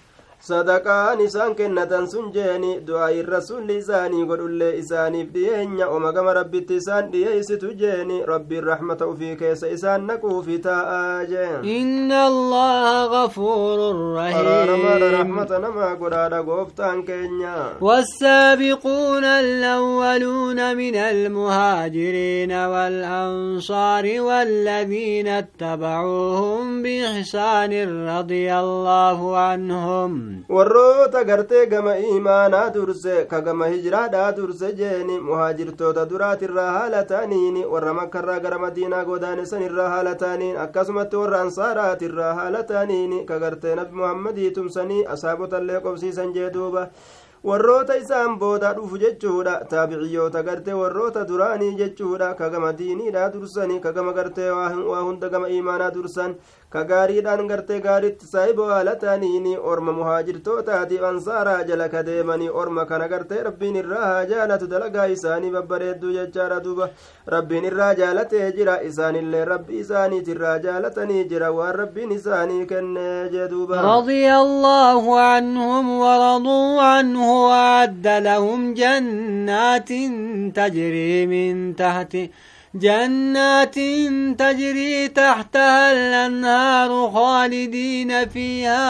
[0.51, 7.11] sadaqaan isaan kennatan sun jeeni du'aa'iin rasulli isaanii godhullee isaaniif dhiyeenya oma gama rabbitti isaan
[7.13, 13.79] dhiyeeysitu jeeni rabbiin rahmata ufii keessa isaan naquufi taa'aa jeen الله غفور
[14.17, 27.73] araaramaadha رحيم rahmata namaa godhaadha gooftaan keenya والسابقون الأولون من المهاجرين والأنصار والذين اتبعوهم بإحسان
[28.07, 36.71] رضي الله عنهم warroota gartee gama iimaanaa durse ka gama hijiraadhaa durse jeeni muhaajirtoota duraatirraa
[36.71, 43.25] haala ta'aniin warra makkarraa gara madiinaa godaanesan irraa haala ta'aniin akkasumatti warra ansaaraatirraa haala ta'aniin
[43.25, 46.87] ka gartee nabi muhammadii tumsanii asaabotallee qobsiisan jee duuba.
[47.43, 53.93] Warroota isaan booda dhufu jechuudha taabiciyyoota gartee warroota duraanii jechuudha ka gama diiniidhaa dursanii ka
[53.93, 56.35] gama gartee waa hunda gama iimaanaa dursan
[56.73, 63.39] gaariidhaan gartee gaaritti saahiba haala ta'aniini orma muhaajirtootaatiif ansaaraa jala ka deemanii orma kana gartee
[63.47, 66.89] rabbiin irraa haa jaalatu dalagaa isaanii babbareedduu jechaadha duuba
[67.35, 73.81] rabbiin irraa jaalatee jira isaanillee rabbi isaaniitirraa jaalatanii jira waan rabbiin isaanii kennee jee duuba
[73.99, 79.89] رضي الله عنهم ورضوا عنه وأعد لهم جنات
[80.55, 82.13] تجري من تحت
[82.75, 83.75] جنات
[84.39, 88.81] تجري تحتها الأنهار خالدين فيها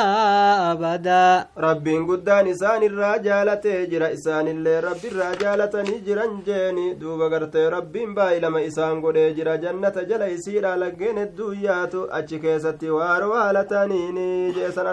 [0.71, 1.47] أبدا.
[1.57, 8.39] رب قد نسان الرجالة تجرى إسان اللي رب الرجالة نجرى جاني دوبا قرت رب باي
[8.39, 14.51] لما إسان قد يجرى جنة جلى يسير على جن الدويات أجي كيسة وارو على تانيني
[14.51, 14.87] جيسان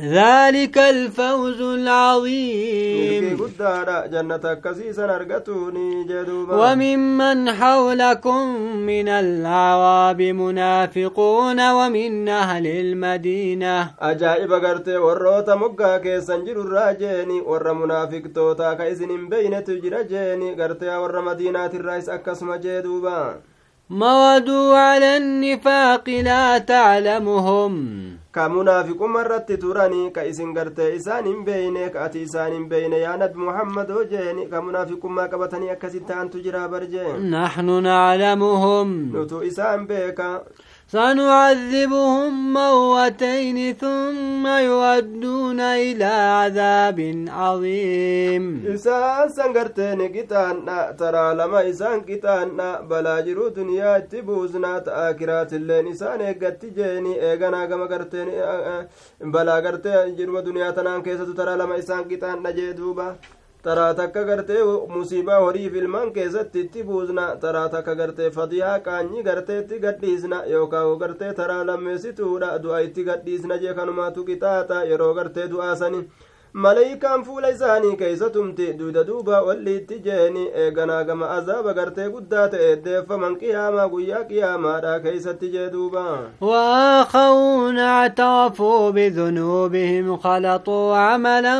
[0.00, 3.24] ذلك الفوز العظيم.
[3.24, 8.46] ملكي قد جنة كسيسان أرقاتوني جدوبا ومما وممن حولكم
[8.90, 13.90] من الأعراب منافقون ومن أهل المدينة.
[14.00, 20.62] أجائب قرتي وروتا مقا كيسان جرو الراجيني ور منافق توتا كيسن بين تجرى جيني.
[20.62, 23.40] قرتي ور مدينة الرئيس أكسم جيدوبا
[23.90, 28.19] مودوا على النفاق لا تعلمهم.
[28.36, 33.00] Ka munaafiqumma irratti turanii ka isin gartee isaan hin beeyne ka ati isaan hin beeyne
[33.04, 39.42] yaa nabi muhammadoo jeeni ka munaafiqummaa qabatanii akkasit ta'antu jira bar jee naxnu naclamuhum nutu
[39.50, 40.28] isaan beeka
[40.90, 46.98] سنعذبهم موتين ثم يودون إلى عذاب
[47.28, 48.44] عظيم.
[48.74, 50.56] إسان سنغرتين كتان
[50.98, 52.48] ترى لما إسان كتان
[52.90, 55.86] بلا جرو دنيا تبوزنا تآكرات اللين.
[55.88, 58.28] إسان إيقات جيني إيقنا كما غرتين
[59.20, 62.72] بلا غرتين جرو دنيا تنان كيسة ترى لما إسان كتان نجي
[63.64, 64.62] taraa takka gartee
[64.94, 71.32] musiibaa horiif ilmaan keessatti itti buusna taraa takka gartee fadiyaa qaanyi garteetti gadhiisna yookaan gartee
[71.42, 76.00] taraa lammeessituudha du'a itti gadhiisna jee kanumaatu qixaaxa yeroo gartee du'aasani
[76.62, 82.70] maleeykaan fuula isaanii keeysa tumti duuda duuba walliitti jeeni eeganaa gama azaaba gartee guddaa ta'e
[82.86, 86.04] deeffaman qiyaamaa guyyaa qiyaamaadha keeysatti jee duuba
[86.40, 91.56] وآخرون اعترفوا بذنوبهم خلطوا عملا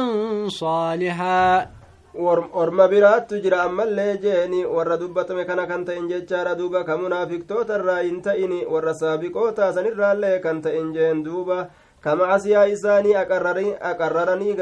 [0.49, 1.67] صالحا
[2.15, 8.03] orma biraattu jira ammallee jeeni warra dubbatame kana kan ta'in jechaadha duuba ka munaafiktoota irraa
[8.03, 11.69] hin ta'ini warra saabiqoota sanirraallee kan ta'in jeen duuba
[12.05, 14.53] كمعصيا إساني أقررني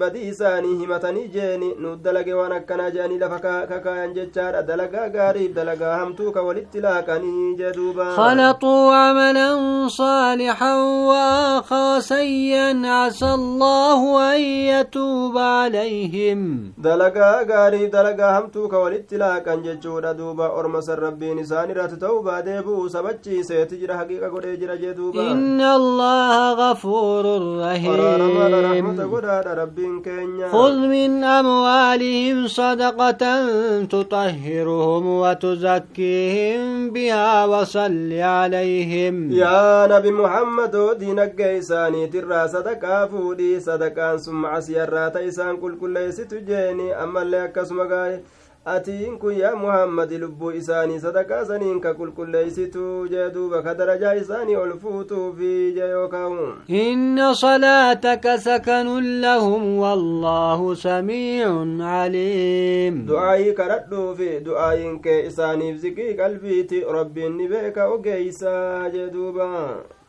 [0.00, 6.36] بدي إساني همتني جيني ندلق وانا كنا جاني لفكا كاكا جتشار دلقا غاريب دلقا همتوك
[6.36, 9.48] والاتلاقني جدوبا خلطوا عملا
[9.88, 10.74] صالحا
[11.10, 20.90] وآخر سيا عسى الله أن يتوب عليهم دلقا غاريب دلقا همتوك والاتلاقا جتشور دوبا أرمس
[20.90, 24.46] الربين إساني رات توبا ديبو سبتشي سيتجر حقيقة قد
[24.82, 27.24] جدوبا إن الله غفور غفور
[27.60, 28.86] رحيم
[30.52, 33.22] خذ من أموالهم صدقة
[33.84, 39.32] تطهرهم وتزكيهم بها وصل عليهم.
[39.32, 46.16] يا نبي محمد دينك إساني ترى صدقة فودي صدقة سمع سيارات إسان كل كل ليس
[46.16, 47.02] تجيني.
[47.02, 47.80] أما اللي أكسم
[48.74, 54.56] atiin kun yaa muhammadi lubbuu isaanii sadaqaa saniin ka qulqulleeysitu jee duuba ka darajaa isaanii
[54.62, 56.46] ol fuutuufi jee yookaa'u
[56.82, 67.36] inna salaataka sakanun lahum wallaahu samiicun caliim du'aayii kadhadhuufi du'aayiin kee isaaniif ziqii qalbiiti rabbiin
[67.42, 69.48] ni beeka ogeeysaa jee duuba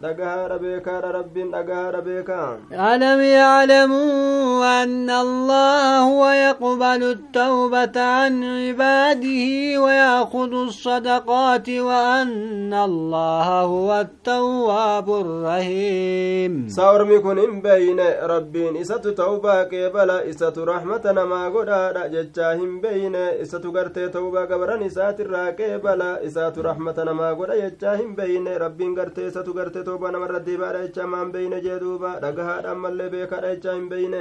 [0.04, 2.52] dhagahaadha beekaadha rabbiin dhagahaadha beekaa
[2.90, 9.44] alam yaclamuu anna allaha huwa yaqbalu التوبة عن عباده
[9.84, 16.68] ويأخذ الصدقات وأن الله هو التواب الرحيم.
[16.68, 24.00] سأرمي كن بين ربين إسات توبة كبلا إسات رحمة نما قدا جتشاهم بين إسات قرت
[24.00, 29.50] توبة قبرا إسات الراكبلا إسات رحمة نما قدا جتشاهم بين ربين قرت إسات
[29.90, 34.14] قرت توبة نما ردي بارا جتشاهم بين جدوبا دقها أما اللي بيكا جتشاهم بين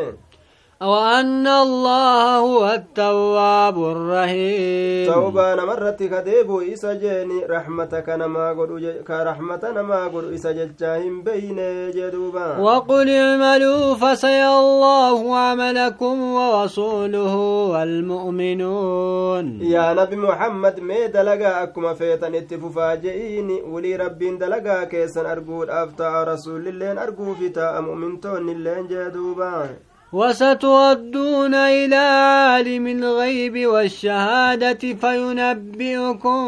[0.80, 5.12] وأن الله هو التواب الرحيم.
[5.12, 11.58] توبة نمرت كديبو إسا جيني رحمتك نما قد كرحمة نما قد إسا ججاهم بين
[11.90, 12.58] جدوبا.
[12.58, 17.36] وقل اعملوا فسيرى الله عملكم ورسوله
[17.72, 19.58] والمؤمنون.
[19.62, 26.68] يا نبي محمد مي دلقا أكما فيتن اتففاجئيني ولي ربين دلقا كيسن أرقود أفتع رسول
[26.68, 29.87] اللين أرقو فتا مؤمنتون اللين جدوبا.
[30.12, 36.40] وستردون إلى عالم الغيب والشهادة فينبئكم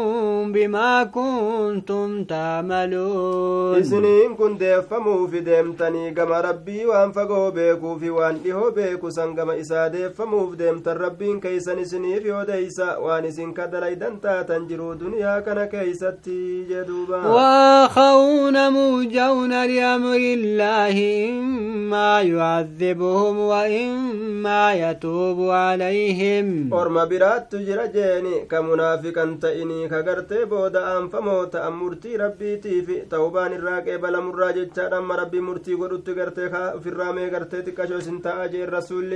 [0.51, 3.79] بما كنتم تعملون.
[3.79, 9.49] إسنين كن ديفمو في ديمتني كما ربي وان فقو بيكو في وان إهو بيكو سنقم
[9.49, 15.39] إسا ديفمو في ديمت ربين كيسن إسني في وديسا وان إسن كدليدن تاتن جرو دنيا
[15.39, 26.47] كان كيستي جدوبا وآخرون موجون لأمر الله إما يعذبهم وإما يتوب عليهم.
[26.81, 33.51] أرمى برات تجرى جيني كمنافقا تأني كغرت بودا أم فموت أم مرتي ربي تيفي توبان
[33.59, 36.37] الراك بلا مراجة تشارم ربي مرتي قرد تغرت
[36.81, 39.09] في الرامي غرت تكشو سنتاجي الرسول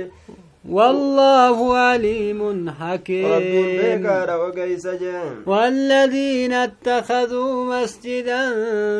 [0.70, 4.02] والله عليم حكيم.
[5.46, 8.42] والذين اتخذوا مسجدا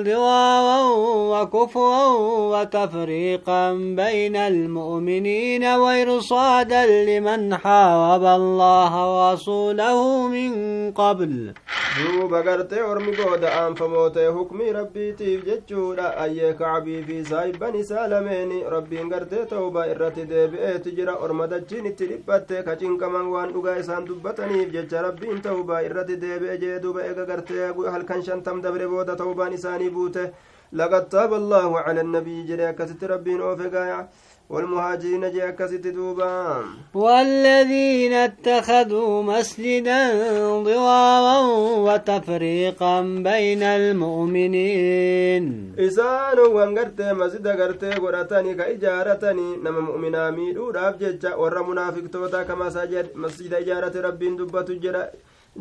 [0.02, 2.07] ضواوا وكفوا
[2.52, 10.52] وتفريقا بين المؤمنين وإرصادا لمن حارب الله ورسوله من
[10.92, 11.52] قبل.
[11.96, 18.66] دوب قرتي ورمقو دعان فموتي حكمي ربي تيف جتشورا أي كعبي في زايب سالميني.
[18.68, 24.04] ربي قرتي توبة إرتدي بأي تجرى أرمدي dachiin itti dhiphatte ka cinqaman waan dhugaa isaan
[24.09, 29.52] dubbataniif jecha rabbiin ta'uba irratti deebi'e jee duuba eega gartee halkan shantam dabre booda ta'ubaan
[29.59, 30.24] isaanii buute
[30.80, 33.98] laqad taaba allaahu cala annabiyyi jedhe akkasitti rabbiin oofe gaaya
[34.51, 36.64] والمهاجرين جاء كست دوبا.
[36.94, 40.03] والذين اتخذوا مسجدا
[40.62, 41.40] ضرارا
[41.86, 45.44] وتفريقا بين المؤمنين.
[45.78, 49.57] إسان وانغرت مسجد غرت غرتني كإجارتني.
[49.64, 55.11] نما مؤمنا ميدو راف ججا ور منافق توتا كما سجد مسجد إجارة ربين دبت جرا.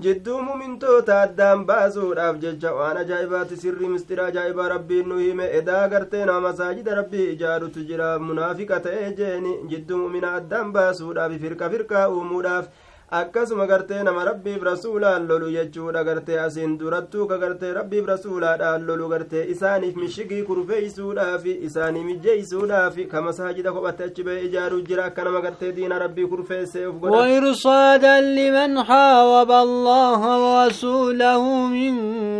[0.03, 6.25] Jidduu mumintoota addaan baasuudhaaf jecha waan ajaa'ibaati sirri mistira ajaa'ibaa rabbiin nu hime edaa gartee
[6.29, 12.65] nama masaajida rabbii ijaarutu jira munaafiqa ta'ee jeeni jidduu mumina addaan baasuudhaaf firqa firqaa uumuudhaaf
[13.11, 19.09] akkasuma gartee nama rabbiif rasuulaan lolu jechuudha gartee asiin durattuu ka gartee rabbiif rasuulaadhaan lolu
[19.09, 25.41] gartee isaaniif mishigii kurfeeysuudhaaf isaanii mijjeeysuudhaaf ka masaajida kophatte achi ba'e ijaaruu jira akka nama
[25.45, 31.95] gartee diina rabbii kurfeessee uf godha وإرصادا لمن حارب الله ورسوله من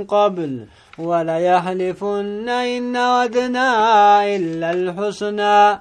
[0.06, 0.66] قبل
[1.00, 3.70] وليحلفن إن ودنا
[4.36, 5.80] إلا الحسنى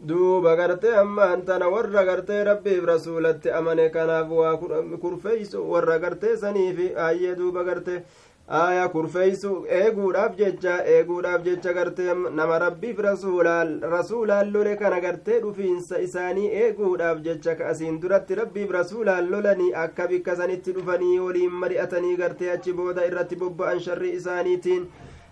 [0.00, 4.56] duuba gartee ammaan tana warra gartee rabbiif rasuulatti amane kanaaf waa
[5.02, 8.02] kurfeeysu warra gartee saniifi ayyee duuba gartee
[8.58, 16.50] aya kurfeeysu eeguudhaaf jecha eeguudhaaf jecha gartee nama rabbiif rasuulaan lole kana gartee dhufiinsa isaanii
[16.62, 22.50] eeguudhaaf jecha ka asiin duratti rabbiif rasuulaan lolanii akka bikka sanitti dhufanii waliin mari'atanii gartee
[22.58, 24.86] achi booda irratti bobba'an sharri isaaniitiin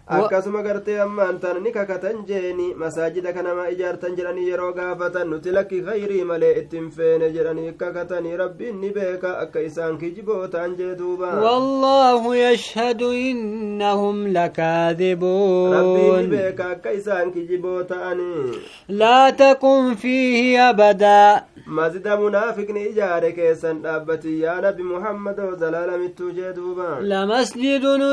[0.07, 5.79] akkasuma gartee ammaan tan ni kakatan jeeni masaajida kanama ijaartan jedhanii yeroo gaafatan nuti lakki
[5.87, 11.31] khayrii malee ittiin feene jedhanii kakatanii rabbiin ni beeka akka isaan kijiboo ta'an jee duuba
[11.47, 18.61] wallaahu yashhadu innahum lakaadibuun rabbiin ni beeka akka isaan kijiboo ta'anii
[19.01, 26.89] laa taqum fiihi abadaa mazida munaafiqni ijaare keessan dhaabbati yaa nabi muhammadoo zalaalamittuu jee duuba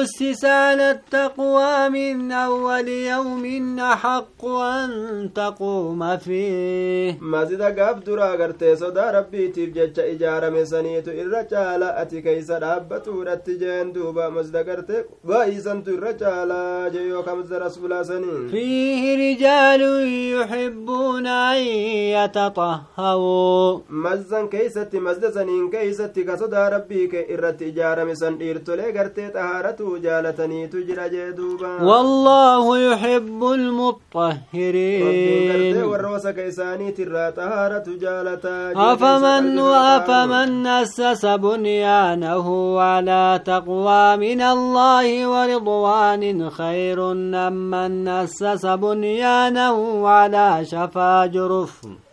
[0.01, 4.89] ussisa ala attaqwaa من أول يوم أحق أن
[5.35, 7.17] تقوم فيه.
[7.21, 8.75] مزيد قاف درا قرتي.
[8.75, 14.29] صدا ربي تفجج إجارة مسانيت الرجال أتي كيس رابطو رتجين دوبا.
[14.29, 16.51] مزيد قرتي بايسان الرجال
[16.91, 18.47] جيو كمز رسول سنين.
[18.51, 19.81] فيه رجال
[20.35, 21.57] يحبون أن
[22.15, 23.40] يتطهروا.
[23.89, 30.67] مزن كيستي مزد سنين كيستي كصدا ربي كي إرت إجارة مسان إرتولي قرتي طهارتو جالتني
[30.67, 35.01] تجرى جدوبا والله يحب المطهرين
[38.75, 50.65] أفمن أفمن أسس بنيانه على تقوى من الله ورضوان خير أم من أسس بنيانه على
[50.65, 52.10] شفا جرف aayaa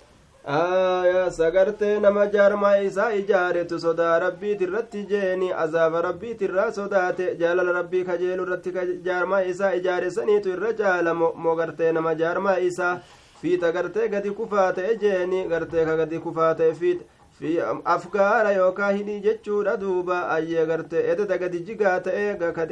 [1.30, 8.04] sagartee nama jaarmaa isaa ijaaretu sodaa rabbiit irratti jeeni azaaba rabbiit irraa sodaate jaalala rabbii
[8.04, 8.72] kajeelu irratti
[9.04, 12.94] jaarmaa isaa ijaare saniitu irra caala moo gartee nama jaarmaa isaa
[13.42, 19.20] fiixa gartee gadi kufaa ta'e jeeni gartee ka gadi kufaa ta'e fiixa afgaara yookaa hidhii
[19.20, 20.16] jechuudha duuba.
[20.36, 22.24] Ayyee gartee ededa gadi jigaa ta'e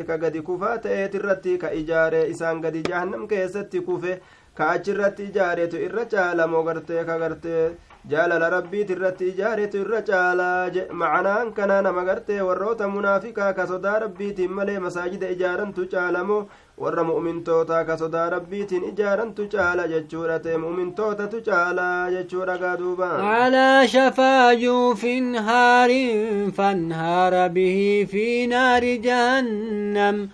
[0.09, 4.19] ka gadi kufaa ta'eet irratti ka ijaare isaan gadi jahannam keessatti kufe
[4.59, 7.65] ka achirratti ijaaretu irra caalamoo gartee ka gartee
[8.11, 13.99] jaalala rabbiit irratti ijaaretu irra caalaa je macanaan kana nama gartee warroota munaafikaa ka sodaa
[14.05, 16.39] rabbiitiin malee masaajida ijaarantu caalamoo
[16.85, 23.11] warra mu'mintootaa ka sodaa rabbiitiin ijaarantu caala jechuudha ta'e mu'mintootatu caalaa jechuudha gaaduuba
[23.43, 30.27] alaa shafaa juufin haarin fanhaara bihi fi naari jahannam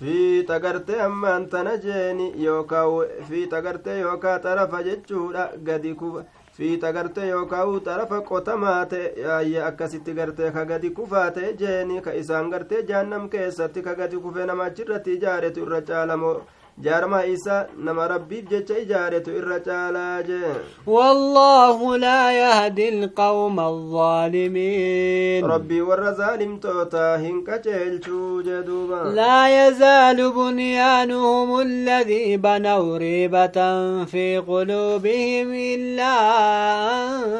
[0.00, 2.84] fiixa gartee ammaan tana jeeni yookaa
[3.28, 6.24] fiixa gartee yookaa xarafa jechuudha gadi kufa
[6.56, 12.48] fiixa gartee yookaa xarafa qotamaa ta'e akkasitti gartee ka gadi kufaa ta'e jeeni ka isaan
[12.50, 16.40] gartee jaannam keessatti ka gadi kufe nama achirratti ijaaretu irra caalamoo
[16.84, 17.56] jaarmaa isa
[17.86, 20.54] nama rabbiif jecha ijaaretu irra caalaa jee.
[20.86, 32.98] والله لا يهدي القوم الظالمين ربي ور ظالمتوتا هنكجلشو جدوبا لا يزال بنيانهم الذي بنوا
[32.98, 33.58] ريبة
[34.04, 36.14] في قلوبهم إلا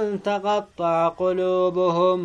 [0.02, 2.20] أن تقطع قلوبهم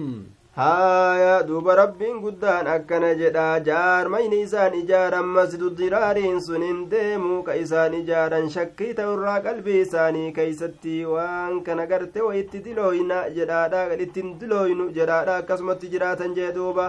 [0.56, 7.56] haaya duuba rabbiin guddaan akkana jedha jaarmayni isaan ijaaran masjidu diraariin sun hin deemu ka
[7.64, 14.88] isaan ijaaran shakkii ta'urraa qalbii isaanii keeysatti waan kana garte wayitti dilooyna jedhaadha ittiin dilooynu
[14.99, 16.88] jedhaadha akkasumatti jiraatan jee duuba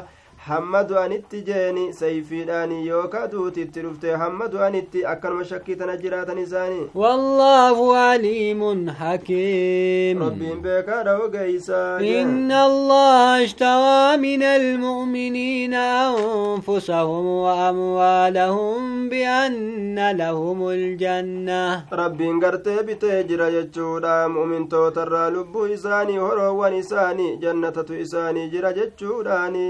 [0.49, 7.87] hamma du'anitti jeeni sayfiidhaani yookaa duutitti dhufte hamma du'anitti akkanuma shakkii tana jiraatan isaanii wallaahu
[8.03, 20.63] aliimun hakiim rabbiin beekaadha ogeysaa inna allaha ashtawaa min almu'miniina anfusahum wa amwaalahum bianna lahum
[20.77, 21.61] aljanna
[22.03, 29.67] rabbiin gartee bitee jira jechuudha mu'mintootarraa lubbuu isaanii horoowwan isaanii jannatatu isaanii jira jechuudhaani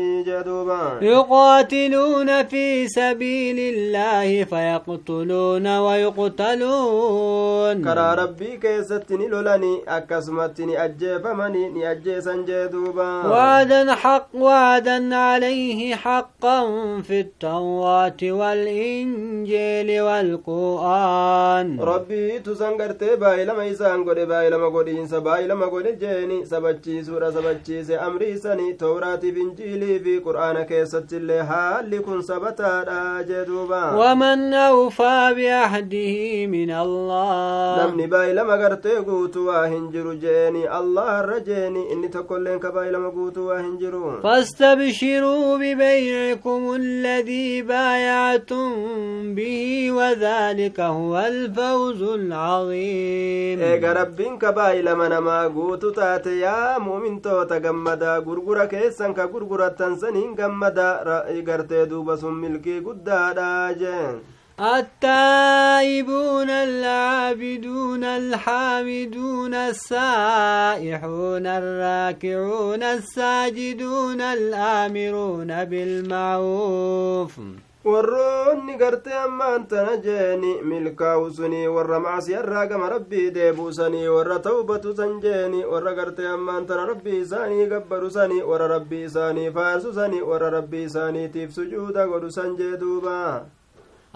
[1.02, 2.46] يقاتلون.
[2.46, 7.84] في سبيل الله فيقتلون ويقتلون.
[7.84, 16.60] كرا ربي كيستني لولاني أكسمتني أجيفمني ني أجيسا جدوبا وعدا حق وعدا عليه حقا
[17.02, 25.46] في التوراة والإنجيل والقرآن ربي تسنغرتي باي لما يسان قولي باي لما قولي إنسا باي
[25.46, 32.22] لما قولي جيني سبتشي سورة سبتشي أمري سني توراة في إنجيلي في قرآن haalli kun
[32.22, 40.64] sabataadha jeduuba waman awfaa biahdihi min allah namni baay'ilama gartee guutuu waa hin jiru jeeni
[40.78, 49.34] allah irra jeeni inni tokkoilleen ka baay'ilama guutuu waa hin jiru fastabshiruu bibaycikum alladii baayactum
[49.40, 58.20] bihi wadhalika huwa alfawzu alcaziim eega rabbiin ka baay'ilama namaa guutu taate yaa mu'mintoota gammadaa
[58.20, 60.88] gurgura keessan ka gurgurattan saniin gammada
[61.49, 64.16] gartee duuba sun milkii guddaadha jeen.
[64.61, 77.40] التائبون العابدون الحامدون السائحون الراكعون الساجدون الآمرون بالمعروف
[77.87, 85.12] warroonni gartee ammaan tana jeeni milkaa'u sunii warra macsiyarraa gama rabbii deebuusanii warra ta'ubatu san
[85.24, 90.51] jeeni warra gartee ammaan tana rabbii isaanii gabbaru sanii warra rabbii isaanii faarsu sanii warra
[90.57, 93.45] rabbii isaaniitiif sujuuda godhu san jee duubaa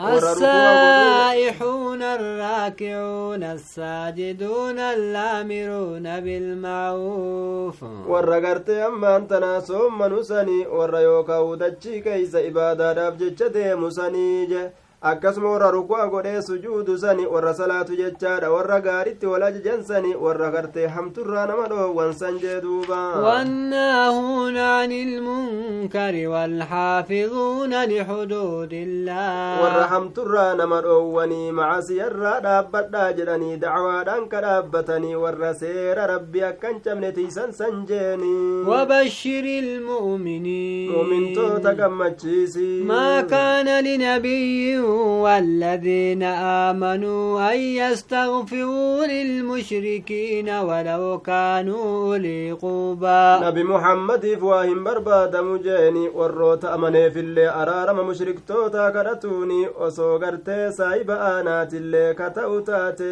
[0.08, 7.82] السائحون الراكعون الساجدون الآمرون بالمعروف.
[7.82, 14.72] ورقرت أما أنت ناسهم منسني ور يوكاو دجي كيس إبادة دابجج ديمو سنيجه
[15.02, 20.50] akkasuma warra ruku'a godhee sujuudu sani warra salaatu jechaadha warra gaaritti wal ajajan sani warra
[20.54, 30.54] gartee hamturraa nama dhoowwan san jee duuba والناهون عن المنكر والحافظون لحدود الله warra hamturraa
[30.54, 37.86] nama dhoowwanii macasiyarraa dhaabbadhaa jedhanii dacwaadhaan ka dhaabbatanii warra seera rabbi akkan cabne tiisan san
[37.88, 44.89] jeeni وبشر المؤمنين mu'mintoota gammachiisi ما كان لنبي
[45.22, 53.46] والذين آمنوا أن يستغفروا للمشركين ولو كانوا أولي قربى.
[53.46, 60.72] نبي محمد فواهم برباد مجيني وروت أمني في اللي أرارم مشرك توتا كرتوني وسو غرتي
[60.72, 63.02] سايب آنات اللي كتوتات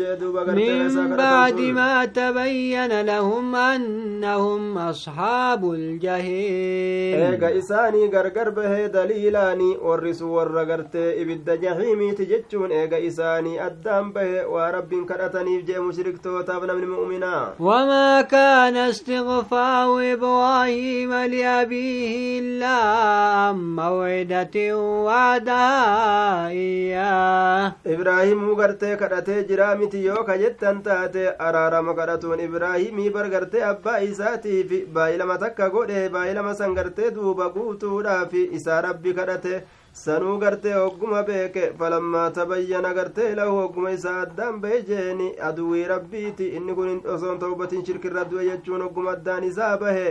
[0.00, 7.18] جدو من بعد ما تبين لهم أنهم أصحاب الجحيم.
[7.20, 14.70] إيغا إساني غرغر به دليلاني ورسو ورغرتي ibidda jahiimiiti jechuun eega isaanii addaan bahe waa
[14.78, 26.50] rabbiin kadhataniif jee mushriktootaaf namni mu'minaa wamaa kaana istigfaaru ibraahiima liabiihi illaa an mawcidatin wacdahaa
[26.52, 33.62] iyyaah ibraahimuu gartee kadhatee jiraa miti yoo ka jettan taate araarama kadhatuun ibraahimii bar gartee
[33.72, 39.54] abbaa isaatiif baay'ilama takka godhe baay'ilama san gartee duuba guutuudhaaf isaa rabbi kadhate
[39.98, 46.48] sanuu gartee hogguma beeke falammaa tabayyana gartee lahu hogguma isaa addaan bahe jeeni aduwii rabbiiti
[46.60, 50.06] inni kun osoon tawbatiin shirkirra du'e jechuun hogguma addaan isaa bahe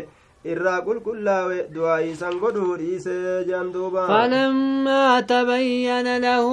[0.46, 6.48] irraa qulqullaawe du'aa'ii san godhuu dhiisee jean duuba فلما تبين له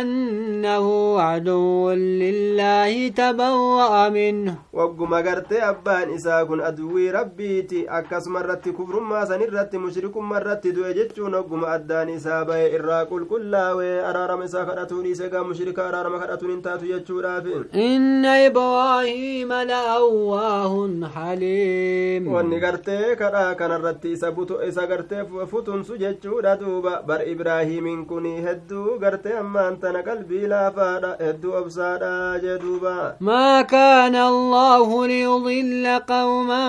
[0.00, 0.86] أنه
[1.20, 9.40] عدو لله تبوأ منه wagguma gartee abbaan isaa kun aduwwii rabbiiti akkasuma irratti kufrummaa san
[9.42, 15.28] irratti mushrikummaa irratti du'e jechuun wagguma addaan isaa bahe irraa qulqullaawee araarama isaa kadhatuu dhiise
[15.32, 17.46] gaa mushrika araarama kadhatuun hin taatu jechuudhaaf
[17.86, 27.02] inna ibraahiima la'awwaahun haliim wanni gartee kadhaa kanarratti isa butu isa gartee futunsu jechuudha duuba
[27.08, 32.10] bar ibraahiimiin kun hedduu gartee ammaan tana qalbii laafaadha hedduu obsaadha
[32.42, 36.64] jee duuba maa kaana الله ليضل قوما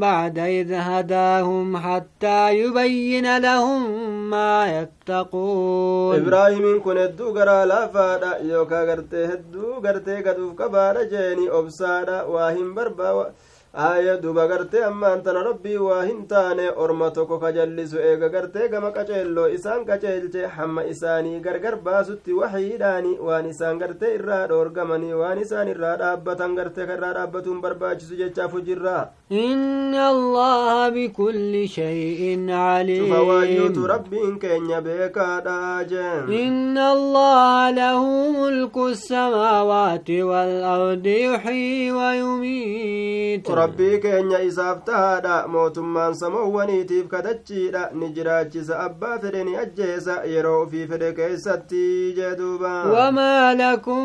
[0.00, 3.82] بعد إذ هداهم حتى يبين لهم
[4.30, 11.50] ما يتقون إبراهيم كن هدو غرا لا فادا يوكا غرتي هدو غرتي قدوف كبارا جيني
[11.50, 13.32] أبسادا واهم بربا
[13.74, 18.90] aaya duba gartee ammaan tana rabbii waa hin taane orma tokko kajallisu eega gartee gama
[18.96, 25.68] qaceelloo isaan qaceelche hamma isaanii gargar baasutti waxiidhaani waan isaan gartee irraa dhoorgamanii waan isaan
[25.74, 29.02] irraa dhaabbatan gartee ka irraa dhaabbatuun barbaachisu jechaaf hujirraa
[29.42, 36.32] inna allaha bikulli shay'in aliimcufa waayyuutu rabbiin keenya beekaadha jeen.
[36.40, 46.14] Inna allaha lahu mulku samaawaati waalardi yuxyii wa yumiitu ربي كين إساف تهادا موت من
[46.14, 54.04] سمواني تيف كدتشيدا نجراجس أبا فرني أجيسا يرو في فرق ستي جدوبا وما لكم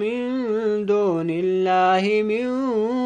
[0.00, 0.20] من
[0.86, 2.46] دون الله من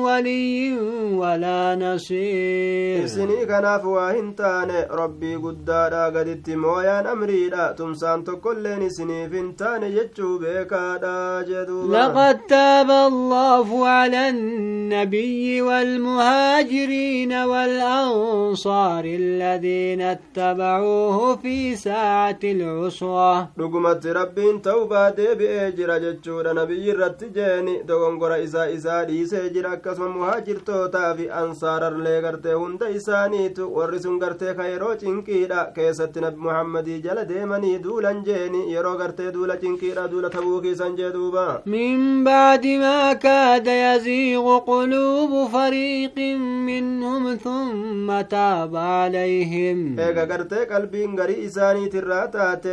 [0.04, 0.78] ولي
[1.14, 9.32] ولا nasiir isinii kanaaf waa hin taane rabbii guddaadha gaditti mooyaan amriidha tumsaan tokkoilleen isiniif
[9.38, 11.14] hin taane jechuu beekaadha
[11.50, 24.36] jedhuuba laqad taaba allaahu cala annabiyyi والمهاجرين والأنصار الذين اتبعوه في ساعة العصوة رقمة رب
[24.64, 31.14] توبة دي بأجر جتشود نبي رتجاني دوغن قرى إسا إسا ليس أجر أكسم مهاجر توتا
[31.16, 37.24] في أنصار اللي قرتي هند إساني تو ورسن قرتي خيرو جنكيرا كيست نب محمد جل
[37.24, 44.58] ديماني دولا جيني يرو قرتي دولا جنكيرا دولا تبوكي سنجدوبا من بعد ما كاد يزيغ
[44.58, 46.18] قلوب فل فريق
[46.66, 49.98] منهم ثم تاب عليهم.
[49.98, 52.66] ايغا غرتي قلبين غري اساني تراتات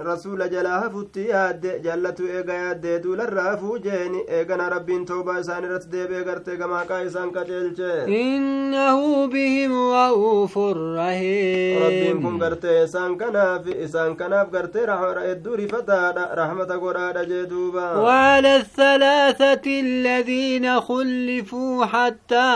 [0.00, 5.86] رسول جلاها فتي هاد جلتو ايغا يد دول الرافو جين ايغا ربين توبا اساني رت
[5.86, 6.84] دي بي غرتي كما
[8.08, 14.48] انه بهم واوف الرحيم ربين كون غرتي اسان كناف اسان كناف
[15.44, 22.48] دوري فتا رحمتا قرادة جدوبا وعلى الثلاثة الذين خلفوا حتى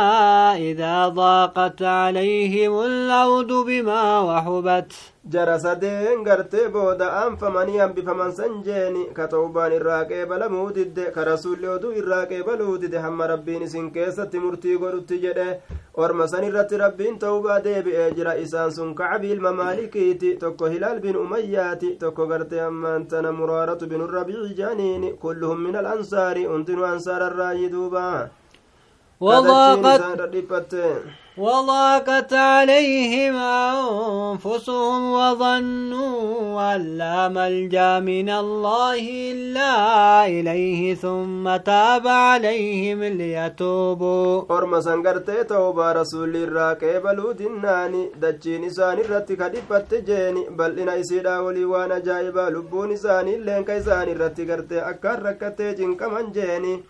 [0.70, 4.92] إذا ضاقت عليهم الأرض بما وحبت.
[5.24, 9.04] جرس دين قرتي بودا أم فمن ينبي فمن سنجيني.
[9.16, 15.60] كتوبان الراقب لمودد كرسول يودو الراقب لودد هم ربي نسين كيسة مرتي قرد تجده
[15.94, 22.24] ورمسان الرات ربي توبا دي بإجراء إسان سن كعبي الممالكيتي توكو هلال بن أمياتي توكو
[22.24, 28.28] قرتي أمان تنمرارة بن الربيع جانيني كلهم من الأنصاري أنتن أنصار الرايدوبان
[29.20, 30.02] وضاقت
[31.38, 39.72] وضاقت عليهم أنفسهم وظنوا أن لا ملجأ من الله إلا
[40.26, 44.42] إليه ثم تاب عليهم ليتوبوا.
[44.50, 51.38] أرمى سنقرت توبى رسول الله كيبلو دناني دجي نساني رتك دفت جيني بل إنا إسيدا
[51.38, 56.82] وليوانا جايبا لبو نساني لين كيساني رتك رتك أكار ركتك جنك من جيني.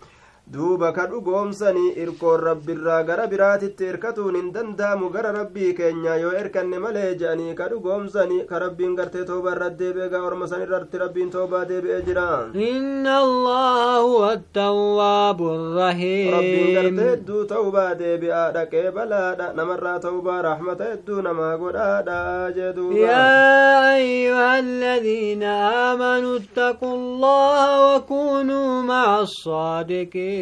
[0.53, 6.77] duuba ka dhugoomsanii irkoon rabbiirraa gara biraatitti erkatuun hin danda'amu gara rabbii keenya yoo erkanne
[6.83, 12.01] malee je'anii ka dhugoomsanii ka rabbiin gartee toobaa deebi'eegaa orma san irratti rabbiin toobaa deebi'ee
[12.09, 12.25] jira.
[12.67, 16.31] Inna allahu attawwaabu rahiim.
[16.37, 22.19] Rabbiin gartee hedduu toobaa deebi'aa dhaqee balaadha namarraa toobaa rahmata hedduu namaa godhaadha
[22.59, 30.33] jedhuuba yaa ayyuha alladhiina aamanuu ittaquu allaha wakuunuu maca assaadiqiin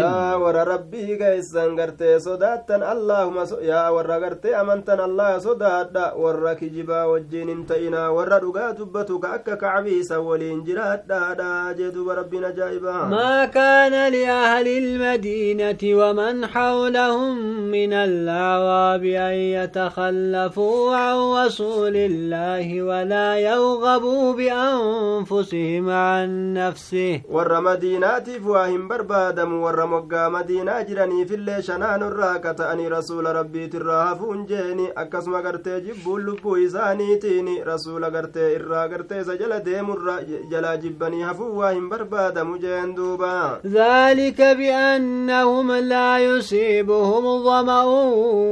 [0.00, 7.04] يا ور ربي غيس انغرت سودات اللهم يا ور غرت امنت الله سودات ور كجبا
[7.04, 14.12] وجين انتينا ور دغا دبتك اك كعبي سولين جرات دادا جد ربنا جايبا ما كان
[14.12, 17.36] لأهل المدينة ومن حولهم
[17.76, 21.16] من الأعراب أن يتخلفوا عن
[21.46, 27.20] رسول الله ولا يرغبوا بأنفسهم عن نفسه.
[27.30, 34.88] ور مدينة فواهم برباه warra moggaa madiinaa jiraniifillee shanaanurraa ka ta'anii rasuula rabbiitirraa hafuun jeeni
[34.96, 40.16] akkasuma gartee jibbuun lubbuu isaaniitiin rasuula gartee irraa gartee isa jala deemurra
[40.50, 47.82] jalaa jibbanii hafuun waa hin barbaadamu jeen duuba ذلك بأنهم لا يصيبهم ظمأ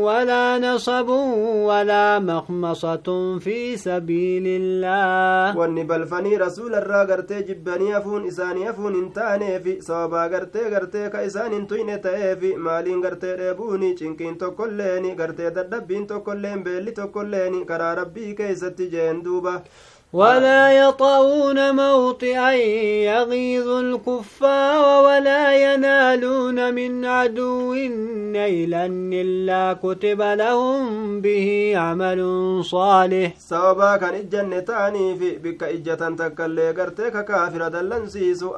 [0.06, 1.08] ولا نصب
[1.68, 9.10] ولا مخمصة في سبيل الله wanni balfanii rasuula irraa gartee jibbanii hafuun isaanii hafuun hin
[9.12, 10.28] taaneefi sababaa
[10.60, 16.64] gartee gartee ka isaan hin tuyne ta'eefi maaliin gartee dheebuuni cinqiin tokkolleeni gartee dadhabbiin tokkolleen
[16.64, 19.54] beelli tokkolleeni karaa rabbii keeysatti jeen duuba
[20.12, 22.52] ولا يطؤون موطئا
[23.10, 27.74] يغيظ الكفار ولا ينالون من عدو
[28.34, 28.86] نيلا
[29.22, 32.20] إلا كتب لهم به عمل
[32.64, 33.32] صالح.
[33.38, 38.08] سوابا كان إجن تاني في بك إجتان تك اللي قرتك كافر دلن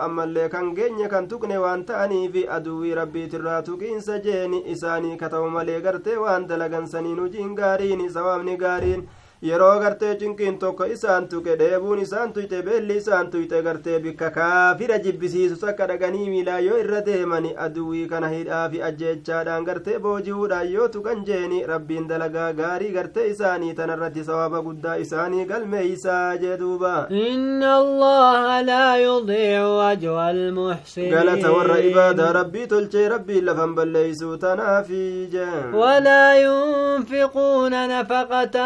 [0.04, 5.16] أما اللي كان جن يكن تقني وان تاني في أدوي ربي تراتك إن سجيني إساني
[5.16, 9.06] كتوما اللي قرتي وان دلقن سنين جين قارين سوابني قارين
[9.48, 14.98] yeroo gartee cinqiin tokko isaan tuqe dheebuun isaan tuyxe beelli isaan tuyxe gartee bikka kaafira
[15.06, 20.86] jibbisiisus akka dhaqanii miilaa yoo irra deemani aduwwii kana hidhaa fi ajjeechaadhaan gartee booji'uudhaan yoo
[20.96, 26.92] tuqan jeeni rabbiin dalagaa gaarii gartee isaanii tanarratti sawaaba guddaa isaanii galmeeysaa jee duuba
[27.24, 35.04] inna allaha laa yudiicu ajra almuxsiniin galata warra ibaadaa rabbii tolchee rabbiin lafan balleeysuu tanaafi
[35.34, 38.56] jeen ولا ينفقون نفقة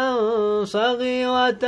[0.67, 1.65] صغيرة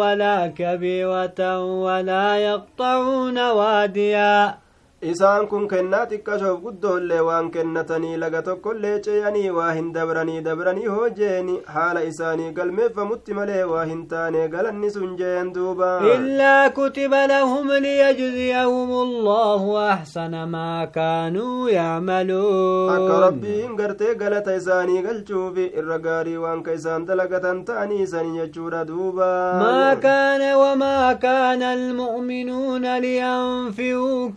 [0.00, 1.40] ولا كبيرة
[1.84, 4.67] ولا يقطعون واديا.
[5.02, 11.54] Isaan kun kennaa xiqqashoof guddoollee waan kennatanii laga tokkollee ceeyanii waa hin dabranii dabranii hoojeeni
[11.74, 18.90] haala isaanii galmeeffamutti malee waa hin taane galanni sun jeen duuba إلا كتب لهم ليجزيهم
[19.02, 26.72] الله أحسن ما كانوا akka يعملون rabbiin gartee galata isaanii galchuufi irra gaarii waan ka
[26.72, 29.30] isaan dalagatan ta'anii isanii jechuudha duuba
[29.62, 34.30] ما كان وما كان المؤمنون لينفروا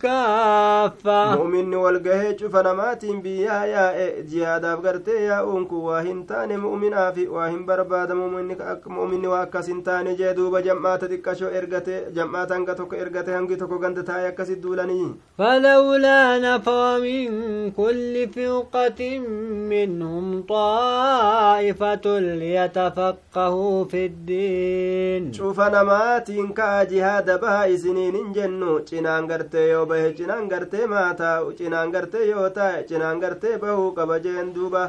[0.56, 7.16] kaaffaa mu'minni walgahee cufa namaatiin biyyaa yaa'e jihaadaaf gartee yaa'uun kun waa hin taane mu'minaaf
[7.36, 8.14] waa hin barbaada.
[8.14, 13.56] Mu'minni waa akkas hin taane jee duuba jam'aata xiqqashoo ergate jam'aata hanga tokko ergate hangi
[13.62, 15.08] tokko ganda taa'e akkasit duulanii.
[15.42, 19.22] Falawlaa nafaa min kulli fiuqatin
[19.72, 28.78] minhum xaa'ifatun liyatafaqqahuu fi ddiin cufa namaatiin ka'a jihaada baha isiniin hin jennu.
[28.92, 34.18] Cinaan gartee yoo bahe cinaan gartee maataa cinaan gartee yoo taa'e cinaan gartee bahuu qaba
[34.24, 34.82] jeen duuba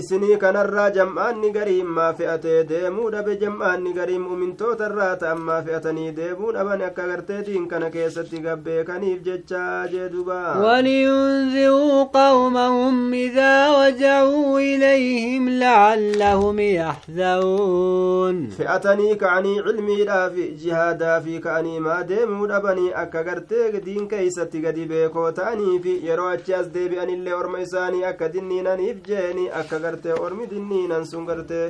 [0.00, 6.12] isinii kanarraa jam'aanni gariin maa fe'atee deemuu dhabe jam'aanni gariin mu'mintoota irraa ta'an maa fe'atanii
[6.18, 13.54] deemuu dhaban akka gartee diin kana keessatti gabbeekaniif jechaa jee duuba ولينذروا قومهم إذا
[13.86, 23.80] رجعوا إليهم لعلهم يحذرون fe'atanii ka'anii cilmiidhaaf jihaadaa fi ka'anii maa deemuu dhabanii akka gartee
[23.86, 29.81] diin keeysatti gadi beekoo ta'aniif yeroo achi as deebi'anillee orma isaanii akka dinniinaniif jeeni akka
[29.84, 31.66] gartee ormi dinniinan sun gartee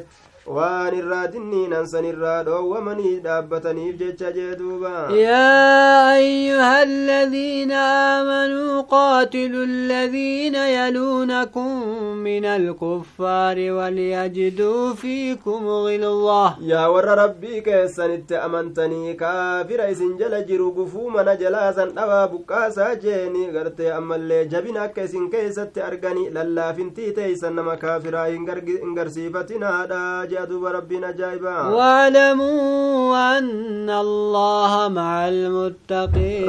[0.47, 9.65] waan irraa dinniinan san irraa dhoowwamanii dhaabbataniif jecha jee duuba يا أيها الذين آمنوا قاتلوا
[9.65, 11.69] الذين يلونكم
[12.17, 21.11] من الكفار وليجدوا فيكم غلظة yaa warra rabbii keessanitti amantanii kaafira isin jala jiru gufuu
[21.11, 27.77] mana jalaasan dhabaa buqqaasaa jeeni gartee ammallee jabina akka isin keessatti argani lallaafintii teeysan nama
[27.77, 30.03] kaafiraa hin garsiifatinaadha
[30.51, 36.47] duuba rabbiin ajaa'ibaa واعلموا أن الله مع المتقين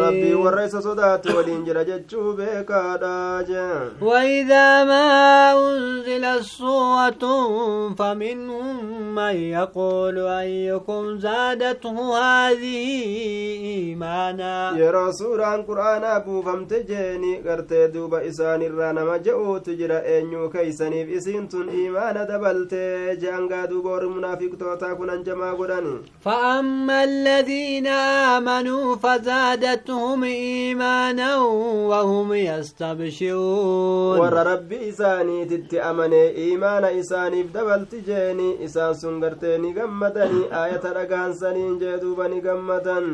[0.83, 5.07] sodaatu waliin jira jechuu beekaadha jeen وإذا ما
[5.53, 7.23] أنزلت سورة
[7.97, 12.87] فمنهم من يقول أيكم زادته هذه
[13.63, 14.73] إيمانا
[15.13, 22.25] suuraan qur'aanaa buufamte jeeni gartee duuba isaanirraa nama je'uutu jira eenyuu keeysaniif isiin tun iimaana
[22.31, 22.81] dabalte
[23.21, 25.95] je'angaa duuba warri munaafiqtootaa kunan jamaa godhani
[26.25, 27.87] فأما الذين
[28.37, 31.37] آمنوا فزادتهم إيمانا
[31.91, 34.17] وهم يستبشرون
[35.89, 42.41] amane iimaana isaaniif dabalti jeeni isaan sun gartee ni gammadanii aayata dhagahansaniin jee duuba ni
[42.41, 43.05] gammadan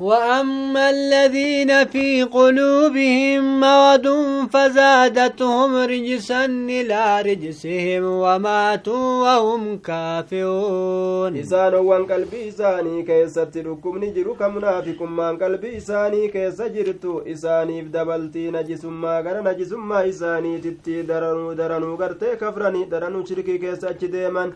[0.00, 4.06] وأما الذين في قلوبهم مرض
[4.52, 15.02] فزادتهم رجسا إلى رجسهم وماتوا وهم كافرون إسان وان قلبي إساني كيسة ركم نجر كمنافق
[15.02, 21.52] من قلبي إساني كيسة جرتو إساني بدبلتي نجس ما غر نجس ما إساني تتي درنو
[21.52, 24.52] درنو غرتي كفرني درنو شركي كيسة ديما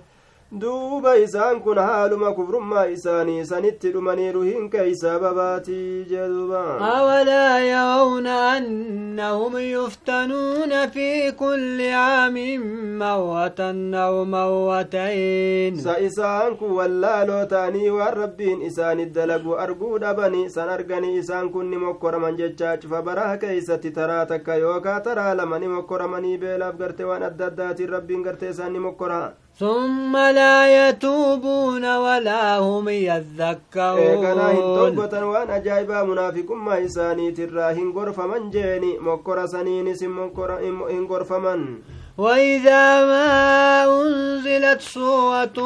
[0.61, 9.57] duuba isaan kun haaluma kufrummaa isaanii sanitti dhumaniiru hin keeysa babaatii jeduba awalaa yarawna annahum
[9.59, 12.67] yuftanuuna fi kulli caamin
[13.03, 20.69] mawwatan aw mawwatayn sa isaan kun wallaaloo ta'anii waan rabbiin isaanit dalagu arguu dhabani san
[20.77, 25.69] arganii isaan kun ni mokkoraman jechaa cufa baraa keeysatti taraa takka yookaa taraa lama ni
[25.77, 29.23] mokkoramanii beelaaf garte waan adda addaatiin rabbiin gartee isaan ni mokkora
[29.59, 33.99] ثم لا يتوبون ولا هم يذكرون.
[33.99, 34.53] إيه كنا
[36.51, 40.19] ما إساني تراه انقرف من جيني مقر سنين سم
[40.91, 41.79] انقرف من
[42.19, 45.59] وإذا ما أنزلت سورة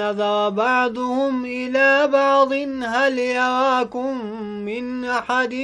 [0.00, 2.52] نظر بعضهم إلى بعض
[2.94, 4.24] هل يراكم
[4.64, 5.54] من أحد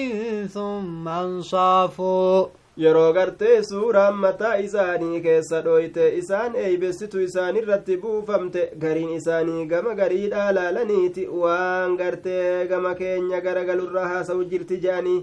[0.54, 2.46] ثم انصافوا
[2.82, 10.28] yeroo gartee suuraan mataa isaanii keessa dhoyte isaan eeybessitu isaanirratti buufamte gariin isaanii gama garii
[10.34, 15.18] dhaalaalaniiti waan gartee gama keenya garagalurraa haasa'u jirti jedhanii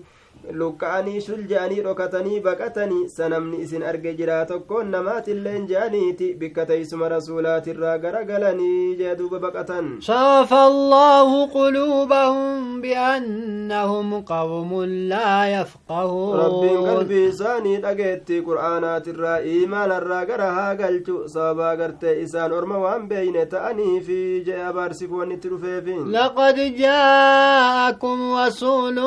[0.52, 7.98] luqqa'anii shul je'anii dhokatanii baqatanii sanamni isin arge jira tokkoon namaatilleen je'aniiti bikka teeysuma rasuulaatirraa
[8.06, 18.42] garagalanii jee duuba baqatan صرف الله قلوبهم بأنهم قوم لا يفقهون rabbiin qalbii isaanii dhageetti
[18.48, 25.50] qur'aanaatirraa iimaanarraa gara haa galchu sababaa gartee isaan orma waan beeyne ta'aniifi jee abaarsifu wannitti
[25.50, 28.98] dhufeefi لقد جاءكم رسول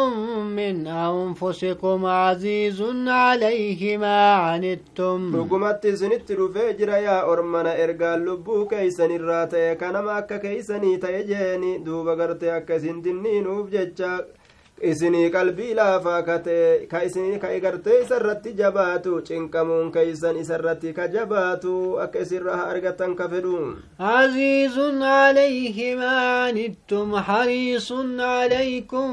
[0.59, 0.87] من
[1.27, 2.83] أنفسكم عزيز
[3.23, 5.37] عليه ما عنتم.
[5.37, 12.45] رقمت زنت رفجر يا أرمنا إرقال لبو كيسن الرات يكنا ماك كيسن تيجيني دوبا غرت
[12.45, 14.27] أكسن دنين وفججاك
[14.83, 20.93] isinii qalbii laafaa kate ka isinii ka egartee isa irratti jabaatu cinqamuun keeysan isa irratti
[20.93, 21.75] ka jabaatu
[22.05, 23.57] akka isinirraa haa argatan ka fedhu
[25.03, 29.11] عليه ما عنتم حريص عليكم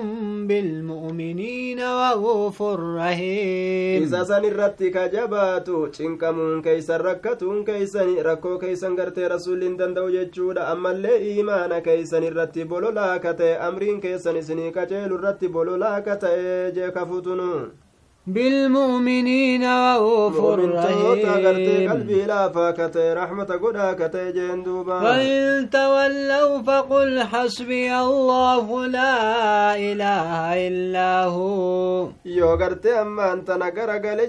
[0.47, 2.61] بالمؤمنين رؤوف
[2.97, 9.77] رحيم isa san irratti ka jabaatu cinqamuun keeysan rakkatuun keeysani rakkoo keeysan gartee rasuulli hin
[9.79, 16.01] danda'u jechuudha ammallee iimaana keeysan irratti bololaa ka ta'e amriin keessan isinii qaceelu irratti bololaa
[16.05, 17.49] ka ta'e jee kafutunu
[18.27, 20.37] بالمؤمنين رؤوف
[20.75, 21.91] رحيم.
[24.87, 30.29] وإن تولوا فقل حسبي الله لا إله
[30.67, 32.07] إلا هو.
[32.25, 34.19] يو غرت أما أنت نقر قل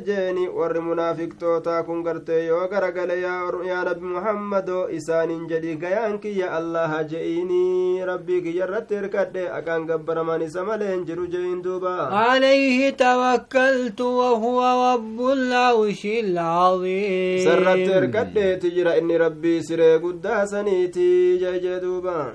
[0.55, 7.03] ور منافق توتا كن يو غر قل يا رب محمد إسان جدي قيانك يا الله
[7.03, 8.05] جئيني.
[8.05, 11.97] ربك يرتر كده أكان قبر من سمالين جرو جين دوبا.
[12.11, 14.59] عليه توكل قلت وهو
[14.95, 17.45] رب العرش العظيم.
[17.45, 22.32] سرت ركبت تجرى إني ربي سري قد سنيتي جاي جدوبا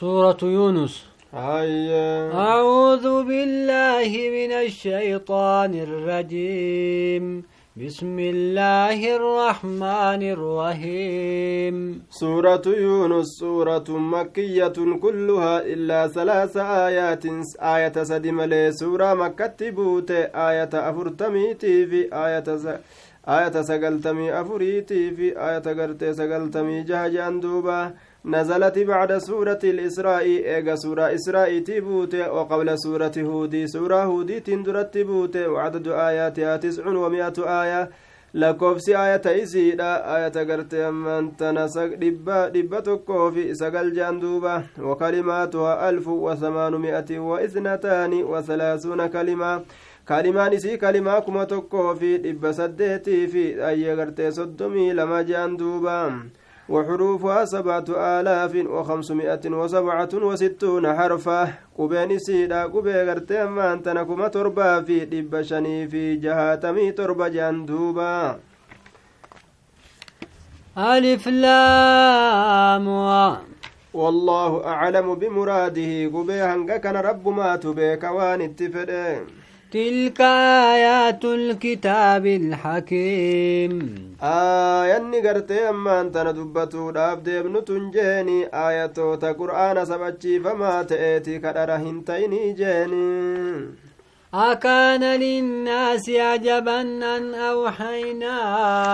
[0.00, 1.04] سورة يونس.
[1.34, 7.44] أعوذ بالله من الشيطان الرجيم.
[7.76, 12.02] بسم الله الرحمن الرحيم.
[12.10, 17.24] سورة يونس سورة مكية كلها إلا ثلاث آيات.
[17.60, 20.10] آية سدملي سورة مكة بوت
[20.48, 22.66] آية أفرتميتي في آية س...
[23.28, 27.94] آية سقلتمي أفريتي في آية قرتي سقلتمي جهجان دوبا.
[28.24, 35.36] نزلت بعد سورة الإسراء إيغا سورة إسراء تبوت وقبل سورة هودي سورة هودي تندرت تبوت
[35.36, 37.90] وعدد آياتها تسع ومائة آية
[40.44, 41.66] garte ammantana
[42.00, 49.60] dhibba dhibba tokkoo fi sagal jaan duuba wakalimaatuha alfu wasamaanumi'atin wa isnataani wasalaasuuna kalimaa
[50.04, 56.12] kalimaan isii kalimaa kuma tokkoo fi dhibba saddeetii fi ayyee gartee soddomii lama jaan duuba
[56.68, 61.52] وحروفها سبعة آلاف وخمسمائة وسبعة وستون حرفا.
[61.78, 64.80] قبين سيدا قبي غرتي أما أنت نكما تربا.
[64.82, 68.38] في دبشني في جهاتمي تربا جندوبا
[70.78, 72.88] ألف لام
[73.94, 76.06] والله أعلم بمراده.
[76.14, 79.41] قبي هنگا كان رب ما تبيك وان اتفده.
[79.72, 83.72] تلك آيات الكتاب الحكيم.
[84.22, 88.86] آية نقرتي أما أنت ندبتو لابد ابن تنجيني آية
[89.24, 93.81] تقرآن سبتشي فما تأتي كدره انتيني جيني.
[94.34, 98.36] أكان للناس عجبا أن أوحينا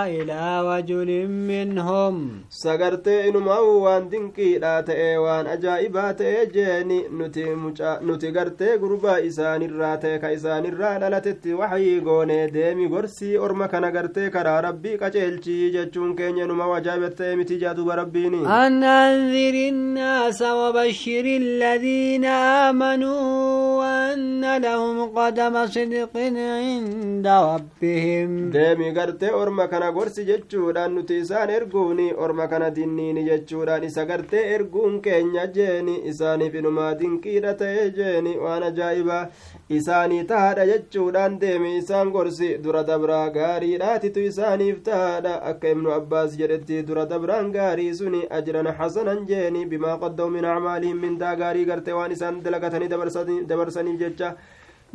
[0.06, 2.30] إلى رجل منهم.
[2.50, 4.84] سغرتي إنما وان دنكي لا
[5.18, 7.08] وان أجائبا تأي جيني.
[7.18, 13.84] نتي, مجا نتي غرتي غربا إسان الراتي كإسان الرالة وحي غوني ديمي غرسي أرما كان
[13.84, 21.24] غرتي كرا ربي كجيلشي جتشون كيني نما وجابت متي جادو ربيني أن أنذر الناس وبشر
[21.24, 23.20] الذين آمنوا
[23.78, 31.50] وأن لهم قد قدم صدق عند ربهم deemi gartee orma kana gorsi jechuudhaan nuti isaan
[31.56, 38.32] erguuni orma kana dinniini jechuudhaan isa gartee erguun keenya jeeni isaaniif inumaa dinqiidha ta'e jeeni
[38.44, 39.28] waan ajaa'ibaa
[39.78, 46.82] isaanii tahaadha jechuudhaan deemi isaan gorsi dura dabraa gaariidhaatitu isaaniif tahaadha akka ibnu abbaas jedhetti
[46.88, 52.12] dura dabraan gaarii suni ajran hasanan jeeni bimaa qaddamu min acmaalihim mindaa gaarii gartee waan
[52.16, 52.90] isaan dalagatanii
[53.52, 54.30] dabarsaniif jecha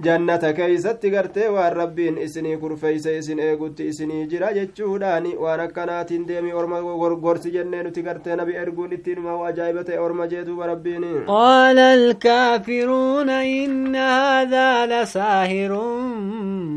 [0.02, 6.54] jannata keeysatti gartee waan rabbiin isinii kurfeeyse isin eegutti isinii jira jechuudhaani waan akkanaatiin deemi
[6.54, 6.80] orma
[7.26, 13.44] gorsi jennee nuti gartee nabi erguun ittiinuma ajaa'iba ta'e orma jee duuba rabbiin qaala alkaafiruuna
[13.44, 16.10] inna haadaa lasaahirun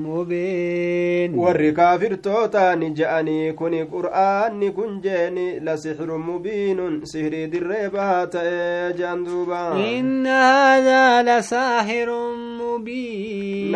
[0.04, 9.24] mubiin warri kaafirtootaani je'anii kuni qur'aanni kun jeeni lasixrun mubiinun sihrii dirree bahaa ta'e jean
[9.26, 13.05] duuba inna haadaa lasaahirun mubiin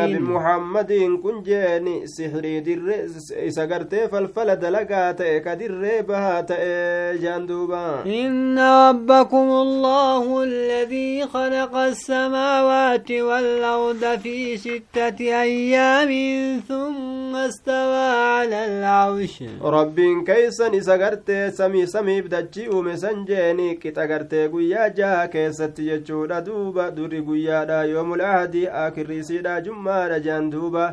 [0.00, 2.98] nabi muhammadiin kun jeeni sihrii dirre
[3.46, 7.84] isa gartee falfala dalagaa ta'e ka dirree bahaa ta'e jaan duuba
[8.22, 16.10] inna rabbakum allahu alladii khalaqa السماوات والأرض في ستة أيام
[16.68, 24.88] ثم استوى على العرش رب كيسا إسا سمي سمي بدجي ومسن جيني كتا قرتي قويا
[24.88, 30.84] جا كيسا تيجودا دوبا دوري قويا دا يوم العهد آخر isiidha jummaadha jean duuba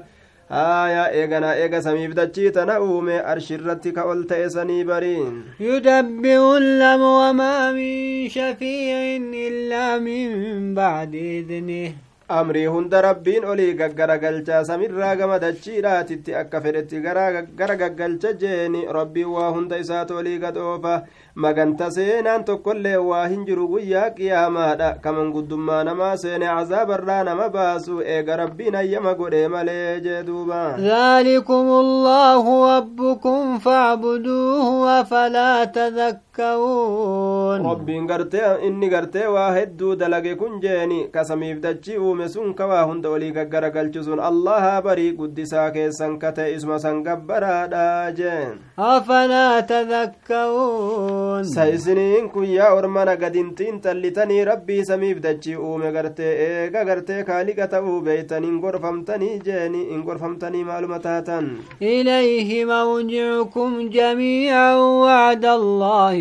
[0.61, 5.35] aayaa eeganaa eega samiif dachii tana uume arshirratti ka ol ta'e sanii bariin
[5.67, 6.51] yudabbiru
[6.81, 11.91] lamra maa min shafiicin illaa min bacdi idnih
[12.29, 19.49] amrii hunda rabbiin olii gaggaragalchaa samirraa gama dachiidhaatitti akka fedhetti gara gaggalcha jeeni rabbiin waa
[19.55, 20.95] hunda isaatu olii gadhoofa
[21.35, 28.01] maganta seenaan tokkollee waa hin jiru guyyaa qiyaamaadha kaman guddummaa namaa seene cazaabarraa nama baasu
[28.15, 32.43] eega rabbiin hayyama godhe malee jee duuba ذلكم الله
[32.77, 41.97] ربكم فاعبدوه أفلا تذكرون rabbiin gartee inni gartee waa hedduu dalage kun jeeni kasamiif dachii
[42.17, 47.03] uume sun ka waa hunda olii gaggaragalchu sun allaha barii guddisaa keessan kate isuma san
[47.03, 55.91] gabbaraadha jeen أفلا تذكرون sa isiniin kun yaa ormana gadintiin xallitanii rabbii samiif dachii uume
[55.91, 61.45] gartee eega gartee kaaliqa ta'uu beeytan hin gorfamtanii jeeni hin gorfamtanii maaluma taatan
[61.81, 66.13] إليه مرجعكم جميعا وعد الله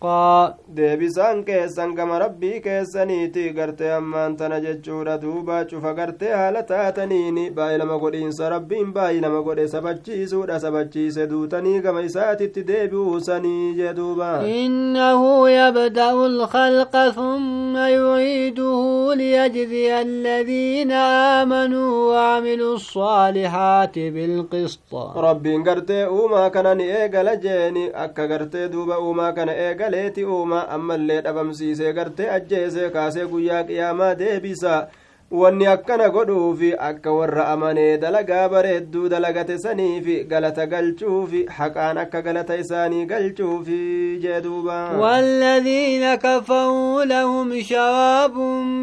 [0.00, 7.44] حقا deebisaan keessan gama rabbii keessaniiti gartee ammaan tana jechuudha duuba cufa gartee haala taataniini
[7.58, 16.10] baay'ilama godhiinsa rabbiin baay'ilama godhe sabachiisuudha sabachiise duutanii gama isaatitti deebi'uusanii jee duuba إنه يبدأ
[16.12, 20.92] الخلق ثم يعيده ليجزي الذين
[21.40, 29.32] آمنوا وعملوا الصالحات بالقسط rabbiin gartee uumaa kana ni eegala jeeni akka gartee duuba uumaa
[29.32, 29.52] kana
[29.91, 34.87] eegaleeti uumaa ammallee dhabamsiisee gartee ajjeesee kaasee guyyaa qiyaamaa deebisa
[35.31, 42.57] wanni akkana godhuufi akka warra amanee dalagaa bareedduu dalagate saniifi galata galchuufi haqaan akka galata
[42.63, 48.37] isaanii galchuufi jee duuba والذين كفروا لهم شراب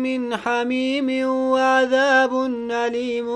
[0.05, 2.33] من حميم وعذاب
[2.71, 3.29] أليم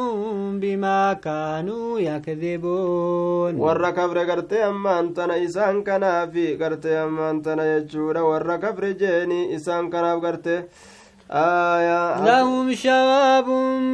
[0.60, 8.58] بما كانوا يكذبون warra kafre gartee ammaan tana isaan kanaafi gartee ammaan tana jechuudha warra
[8.58, 10.64] kafre jeeni isaan kanaaf gartee
[11.32, 12.24] آية.
[12.24, 13.48] لهم شراب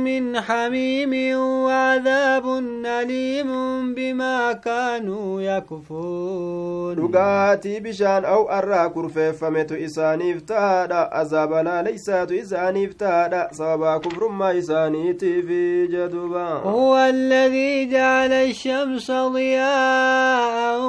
[0.05, 2.47] من حميم وعذاب
[2.87, 3.51] أليم
[3.95, 11.09] بما كانوا يكفون رقاتي بشان أو أرى كرفي فمت إساني افتادا.
[11.13, 11.83] أزاب لا
[12.25, 13.49] تو إساني افتادا.
[13.53, 20.81] صوابا كفر ما إساني تفي جدبا هو الذي جعل الشمس ضياء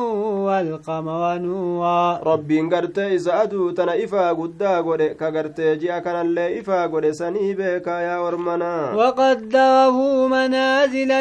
[0.46, 2.20] والقمر نورا.
[2.24, 3.46] ربي انقرت إذا
[3.78, 8.96] تنائفا قدا قد كقرت جي أكنا tokkollee ifaa godhe sanii beekaa yaa ormanaa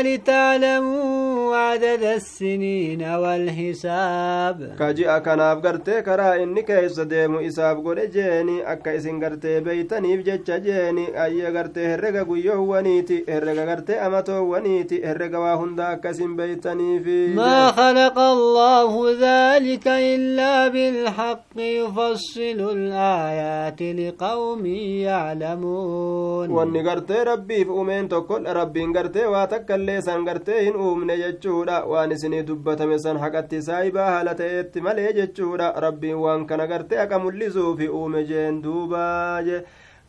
[0.03, 4.77] لتعلموا عدد السنين والحساب.
[4.79, 11.25] كجئ كناف غرتي كرا إني كيس ديمو قد جيني أكا إسن غرتي بيتنيف جتش جيني.
[11.25, 17.07] أي غرتي هرقا قيوه ونيتي هرقا غرتي أمتو ونيتي هرقا واهندا أكسن بيتنيف
[17.37, 24.67] ما خلق الله ذلك إلا بالحق يفصل الآيات لقوم
[24.98, 31.16] يعلمون wanni gartee rabbiif uumeen tokko rabbiin gartee waa takka illee san gartee hin uumne
[31.24, 36.98] jechuudha waan isinii dubbatame san haqatti saayibaa haala ta'eetti malee jechuudha rabbiin waan kana gartee
[37.04, 39.62] haqa mul'isuufi uume jeen duubaa jee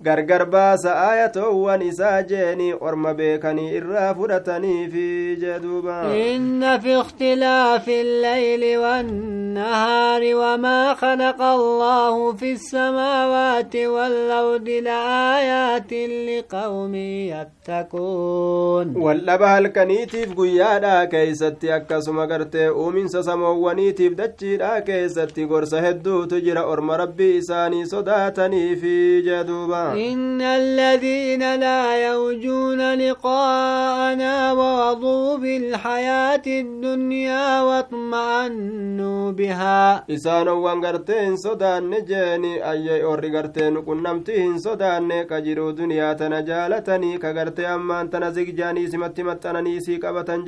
[0.08, 5.08] Gargar baasa aayatoowwan isaa jeeni orma beekanii irraa fudhataniifi
[5.42, 5.98] jedhuuba
[6.28, 15.94] inna fi ikhtilaafi illayli wannahaari wamaa khalaqa allaahu fi السماوات والأرض لآيات
[16.30, 26.64] لقوم يتقون واللبا halkaniitiif guyyaadha keeysatti akkasuma gartee uuminsa samoowwaniitiif dachiidha keessatti gorsa hedduutu jira
[26.66, 40.06] orma rabbii isaanii sodaataniifi jedhuuba إن الذين لا يوجون لقاءنا ورضوا بالحياة الدنيا واطمأنوا بها.
[40.10, 48.88] إسان وانغرتين سودان نجاني أي أورغرتين كنمتين سودان نكجرو دنيا تنجالتني كغرتين أمان تنزق جاني
[48.88, 50.46] سمت متنني سيكبتن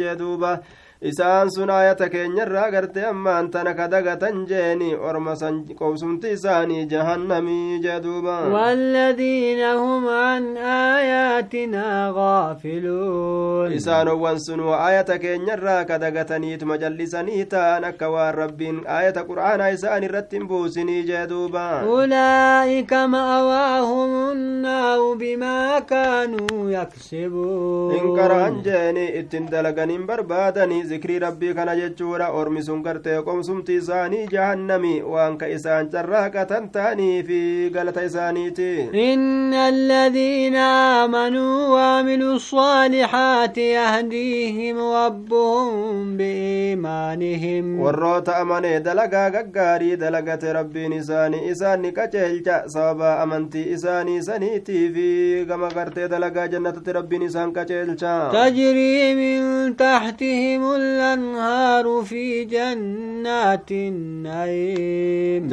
[1.02, 8.36] isaan sun ayata keenyarraa gartee ammaan tana kadagatan jeeni orma san qobsumti isaanii jahannamii jeduuba
[8.54, 18.84] والذين هم عن آياتنا غافلون isaanowwan sun ayata keenyarraa kadagataniituma jallisanii ta'an akka waan rabbiin
[18.86, 28.62] ayata qur'aanaa isaan irratti hin buusinii jeduuba أولئك مأواهم النار بما كانوا يكسبون in qara'an
[28.64, 35.38] jeeni ittin dalaganiin barbaadanii zikrii rabbii kana jechuudha ormi sun gartee qomsumti isaanii jahannami waan
[35.42, 37.42] ka isaan carraaqatan ta'anii fi
[37.78, 38.72] galata isaaniiti
[39.12, 40.56] إن الذين
[41.02, 51.92] آمنوا وعملوا الصالحات يهديهم ربهم بإيمانهم warroota amanee dalagaa gaggaarii dalagate rabbiin isaanii isaan ni
[51.98, 55.08] qaceelcha sababa amantii isaanii saniitii fi
[55.50, 65.50] gama gartee dalagaa jannatatti rabbiin isaan qaceelcha تجري من تحتهم الأنهار في جنات النعيم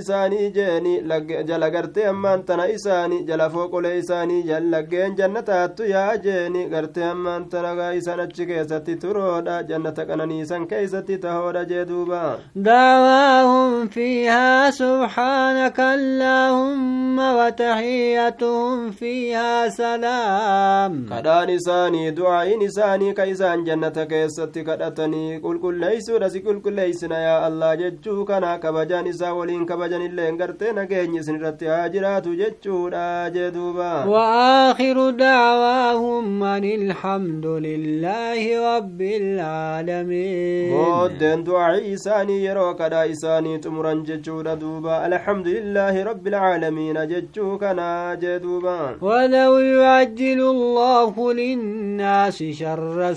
[0.00, 1.02] isaanii jeeni
[1.48, 7.44] jala gartee ammaan tana isaanii jala fooqolee isaanii jala laggeen jannataattu yaa jeeni gartee ammaan
[7.52, 12.22] tana gaa isan achi keessatti turoodha jannata qananiisan keeysatti tahoodha jee duuba
[12.56, 24.06] دعواهم فيها سبحانك اللهم وتحيتهم فيها سلام kadhaan isaanii du'aa'iin isaanii ka isaan jannata
[24.40, 31.18] keessatti kadhatanii qulqulleeysuudha si qulqulleeysina yaa allah jechuu kana kabajaan isaa waliin kabajanilleen gartee nageenyi
[31.20, 41.44] isin irratti haa jiraatu jechuudha jee duuba وآخر دعواهم أن الحمد لله رب العالمين booddeen
[41.44, 49.58] du'aa'ii isaanii yeroo kadhaa isaanii xumuran jechuudha duuba rabbil caalamiina jechuu kana jee duuba ولو
[49.58, 53.14] يعجل الله للناس شر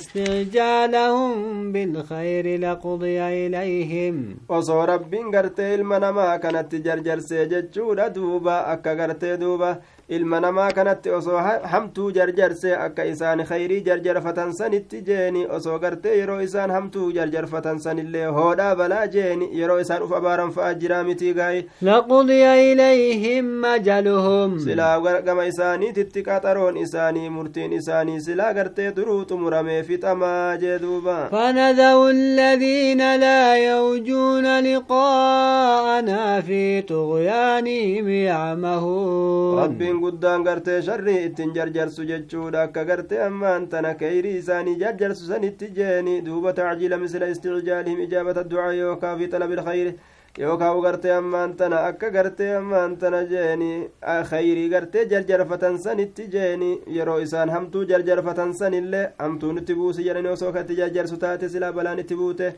[1.14, 4.16] لهم بالخير لقضي إليهم.
[4.50, 9.72] وصو ربين قرتي المنما كانت جرجر سيجد شورة دوبا أكا قرتي دوبا
[10.10, 11.40] ilma namaa kanatti osoo
[11.74, 18.26] hamtuu jarjarsee akka isaan khayrii jarjarfatan sanitti jeeni osoo gartee yeroo isaan hamtuu jarjarfatan sanillee
[18.38, 22.44] hoodhaa balaa jeeni yeroo isaan uf abaaran fa'a jiraa mitii gaayi لقضي
[22.74, 30.80] إليهم أجلهم silaa gama isaaniititti qaxaroon isaanii murtiin isaanii silaa gartee duruu xumuramee fixamaa jee
[30.80, 39.64] duuba فنذر الذين لا يرجون لقاءنا في طغيانهم يعمهون
[39.94, 45.70] rabbiin guddaan gartee sharrii ittiin jarjarsu jechuudha akka gartee ammaan tana kayrii isaanii jarjarsu sanitti
[45.76, 50.00] jeeni duuba tacjiila misla isticjaalihim ijaabata ducaa yookaa fi talabi ilkhayri
[50.40, 53.90] yookaa gartee ammaan tana akka gartee ammaan tana jeeni
[54.30, 60.52] khayrii gartee jarjarfatan sanitti jeeni yeroo isaan hamtuu jarjarfatan sanillee hamtuun itti buusi jedhani osoo
[60.54, 62.54] katti jarjarsu taate silaa balaan itti buute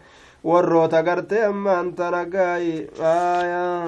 [0.50, 2.76] warroota gartee ammaan tana gaayi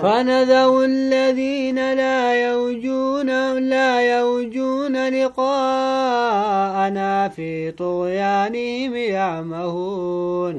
[0.04, 3.30] فنذر الذين لا يرجون
[3.70, 4.96] لا يرجون
[6.08, 10.54] لقاءنا في طغيانهم يعمهون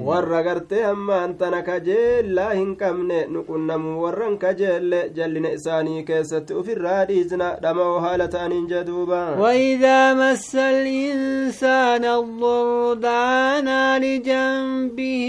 [0.49, 7.99] gartee ammaan tana kajeellaa hin qabne nuqunnamuu warran kajeelle jallina isaanii keessatti ufirraa dhiisna dhama'oo
[8.07, 15.28] haala ta'aniin jeduuba وإذا مس الإنسان الضر دعانا لجنبه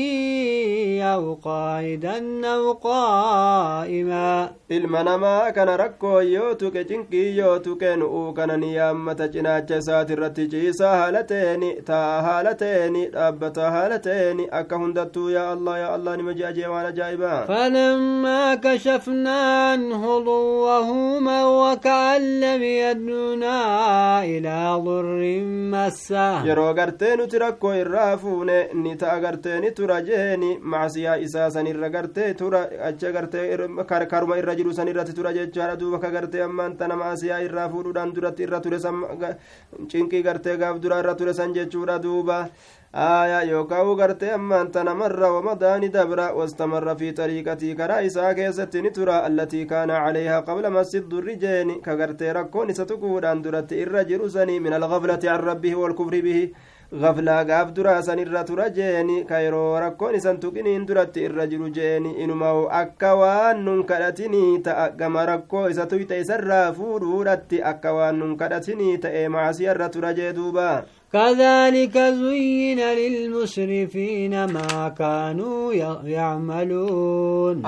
[1.16, 4.50] أو قائدا أو قائما.
[4.72, 11.84] إلما نما كان ركو يوتوك جنكي يوتوك نؤو كان نيام تجنا جسات رتي جيسا هالتين
[11.86, 11.96] تا
[12.26, 20.20] هالتين أبتا هالتين أكا هندتو يا الله يا الله نمجي أجيوان جايبا فلما كشفنا عنه
[20.20, 23.58] ضوهما وكأن لم يدنا
[24.24, 25.22] إلى ضر
[25.72, 31.50] مسا يرو غرتين تركو إرافون نتا غرتين ترجين معسي gartee ni tura jeeni macsiyaa isaa
[31.52, 33.58] san irra gartee tura acha gartee
[34.10, 38.14] karuma irra jiru san irratti tura jechaadha duuba ka gartee ammaan tana macsiyaa irraa fuudhuudhaan
[38.14, 38.96] duratti irra ture san
[39.90, 42.50] cinqii gartee gaaf dura irra ture san jechuudha duuba
[42.96, 49.66] آية يوكاو غرتي أمان تنمر ومضان دبر واستمر في طريقتي كرا إساء كيست نترى التي
[49.66, 55.76] كان عليها قبل مسجد الرجين كغرتي ركون ستكون أندرت الرجل سني من الغفلة عن ربه
[55.76, 56.52] والكفر به
[57.03, 61.71] gaflaa gaaf duraa san irra tura jeeni ka yeroo rakkoon isan tuqiniin duratti irra jiru
[61.77, 68.19] jeeni inumaa'u akka waan nun kadhatinii ta'a gama rakkoo isa tuyxe isarraa fuudhuudhatti akka waan
[68.23, 70.69] nun kadhatinii ta'e maasiyarra tura jee duuba
[71.15, 75.73] كذلك زين للمسرفين ما كانوا
[76.05, 77.63] يعملون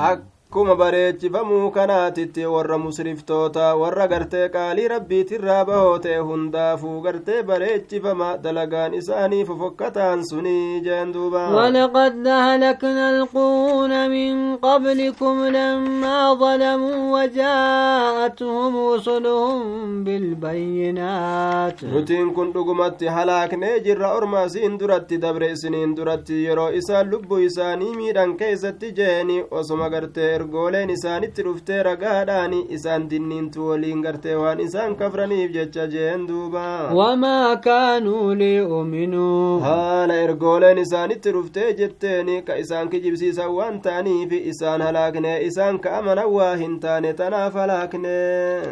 [0.51, 8.93] akkuma bareechifamuu kanaatitti warra musriftoota warra gartee qaalii rabbiitirraa bahoo ta'e hundaafuu gartee bareechifama dalagaan
[8.93, 21.81] isaanii fofokkataan sunii jeen duuba ولقد أهلكنا القرون من قبلكم لما ظلموا وجاءتهم رسلهم بالبينات
[21.83, 27.95] nutiin kun dhugumatti halaaknee jirra orma isiin duratti dabre isiniin duratti yeroo isaan lubbuu isaanii
[27.95, 34.95] miidhan keessatti jeeni osoma gartee ergooleen isaanitti dhuftee ragaadhaan isaan dinniintu waliin gartee waan isaan
[35.01, 36.65] kafraniif jecha jeen duuba
[36.99, 45.33] wamaa kaanuu liyu'minuu haala ergooleen isaanitti dhuftee jetteen ka isaan kijibsiisan waan ta'aniif isaan halaakne
[45.49, 48.17] isaan ka amanan waa hin taane tanaaf halaakne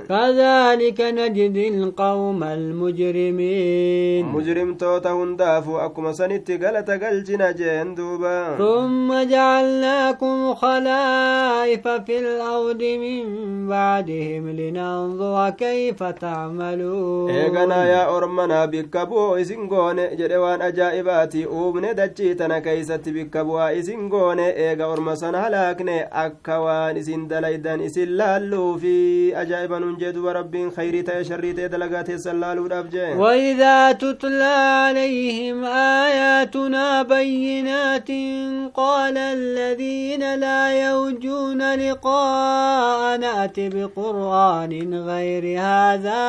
[0.10, 10.54] كذلك نجزي القوم المجرمين mujrimtoota hundaafu akkuma sanitti galata galchina jeen duuba ثم جعلناكم
[11.60, 17.30] الطائف في الأرض من بعدهم لننظر كيف تعملون.
[17.30, 26.26] إيقنا يا أرمنا بكبو إزنقون جريوان أجائباتي أوبن دجيتنا كيست بكبو إزنقون إيقا أرمسنا هلاكنا
[26.26, 28.98] أكوان إزن دليدان إزن لالو في
[29.41, 35.64] أجائبا ننجد ورب خيري تيشري تيدلقاتي سلالو دفجين وإذا تتلى عليهم
[36.06, 38.10] آياتنا بينات
[38.76, 46.22] قال الذين لا يوجون يريدون لقاء نأت بقرآن غير هذا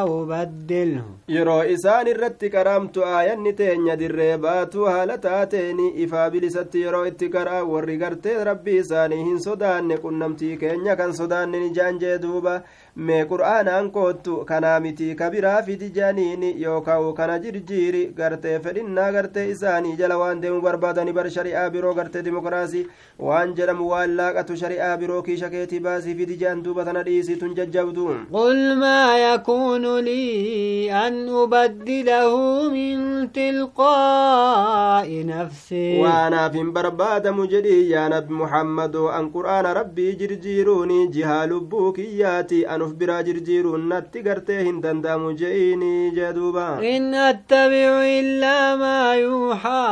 [0.00, 1.04] أو بدله.
[1.28, 8.82] يرو إسان الرد كرام تؤايا نتين يدر باتوها لتاتيني إفا بلست يرو اتكرا ورقرت ربي
[8.82, 9.88] سانيهن سودان.
[9.88, 12.62] نكون نمتي كينيا كان سودان نجان جدوبا.
[12.96, 19.46] Mee qur'aanaan koottu kanaa miti ka biraa fidi jaaniini yookaan kana jirjiiri gartee fedhinnaa gartee
[19.54, 22.86] isaanii jala waan deemu barbaadani bar shari'aa biroo gartee dimokiraasii
[23.28, 28.08] waan jedhamu waan laaqatu shari'aa biroo kiisha keetii baasii fidi jaan duuba tana dhiisitun jajjabdu
[28.32, 32.32] قل ما يكون لي أن أبدله
[32.70, 41.46] من تلقاء نفسي waanaaf hin barbaadamu jedhii yaa nabi muhammadoo an qur'aana rabbii jirjiiruuni jihaa
[41.46, 47.90] lubbuu kiyyaati anuf biraa jirjiiruun natti gartee hin danda'amu je'iini jee duuba إن أتبع
[48.20, 49.84] إلا ما يوحى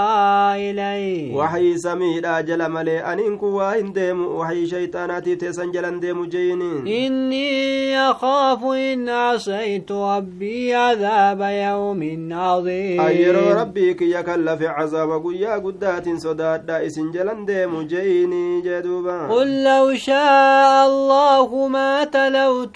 [0.57, 6.27] إلي waxii samiidhaa jala malee aniin kun waa hin deemu waxii shayxaanaatiif teessan jalan deemu
[6.27, 6.71] je'iini
[7.07, 15.59] إني أخاف إن عصيت ربي عذاب يوم عظيم an yeroo rabbii kiyya kallafe cazaaba guyyaa
[15.61, 22.05] guddaatiin sodaadha isin jalan deemu je'iini jee duuba قل لو شاء الله ما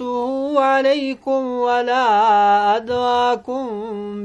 [0.03, 2.05] تلوته عليكم ولا
[2.77, 3.67] أدراكم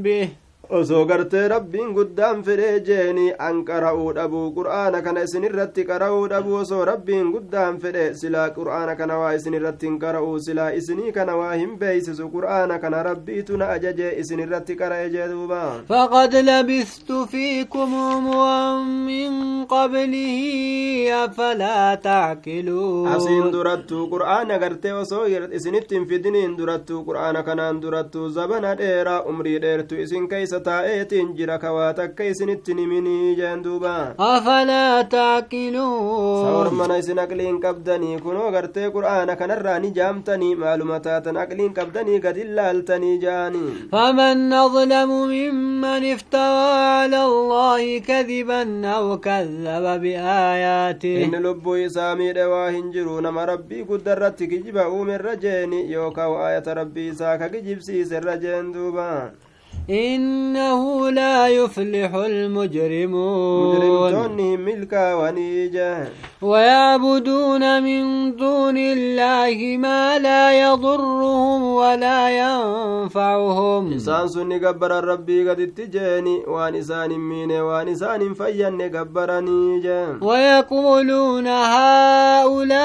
[0.02, 0.30] به
[0.70, 6.56] osoo gartee rabbiin guddaan fedhee jeeni an qara'uu dhabuu qur'aana kana isin irratti qara'uu dhabuu
[6.62, 11.36] osoo rabbiin guddaan fedhe silaa qur'aana kana waa isin irratti hin qara'uu silaa isinii kana
[11.40, 17.12] waa hin beeysisu qur'aana kana rabbiitu na ajaje isin irratti qara'e jee duuba فقد لبثت
[17.12, 20.42] فيكم عمرا من قبله
[21.26, 25.24] أفلا تعقلون أسين درتو قرآن غرتي وصو
[25.56, 26.56] إسنتين في دينين
[30.60, 33.36] درتو قرآن كنان درتو زبنا ديرا أمري ديرتو إسن كيس تائتين جرا كواتك كيسنتين مني
[33.36, 41.74] جندوبا أفلا تعقلون سور من إسن أقلين قبدني كنو غرتي قرآن كنراني جامتني معلوماتات أقلين
[41.74, 51.36] قبدني قد اللالتني جاني فمن أظلم ممن افترى على الله كذبا أو كذب بآياته إن
[51.36, 57.80] لبو إسامي دوا هنجرو نما ربي قدرت كجب أوم الرجين يوكا آية ربي ساكا كجب
[57.80, 59.32] سيس الرجين دوبان
[59.90, 63.76] إنه لا يفلح المجرمون.
[63.78, 66.08] مجرمتونهم ملكا ونيجا
[66.42, 73.94] ويعبدون من دون الله ما لا يضرهم ولا ينفعهم.
[73.94, 81.48] إسان سن قبر ربي قد اتجاني وأن إسان مين وأن إسان فين قبرني جا ويقولون
[82.28, 82.84] هؤلاء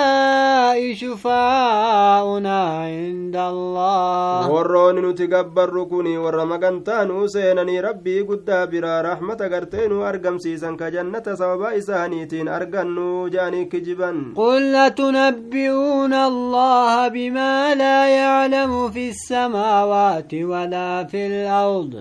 [0.95, 4.51] شفعاؤنا عند الله.
[4.51, 11.75] ورون نتقبر ركني ورمقنت taanuu seenanii rabbii guddaa biraa rahmata garteenuu argamsiisan ka jannata sababa
[11.81, 21.93] isaaniitiin argannu je'anii kijiban قل أتنبئون الله بما لا يعلم في السماوات ولا في الأرض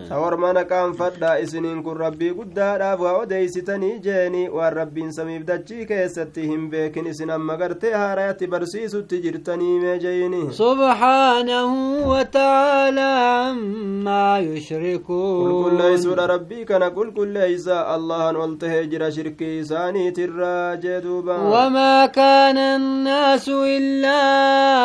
[1.84, 7.56] kun rabbii guddaadhaaf waa odeeysitanii jeeni waan rabbiin samiif dachii keessatti hin beekin isin amma
[7.62, 11.72] gartee haarayatti barsiisutti jirtanii mee jeyini سبحانه
[12.08, 14.40] وتعالى عما
[14.82, 22.58] يشركون qulqulleeysuudha rabbii kana qulqulleeysa allahan ol tahee jira shirkii isaaniitirraa jee duuba وما كان
[22.58, 24.22] الناس إلا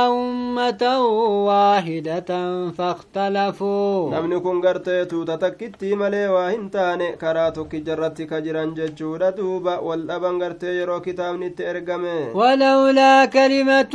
[0.08, 0.82] أمة
[1.46, 2.30] واحدة
[2.70, 4.10] فاختلفوا
[6.76, 13.24] taane karaa tokkijarratti ka jiran jechuudha duuba wal dhaban gartee yeroo kitaabni itti ergame ولولا
[13.24, 13.94] كلمة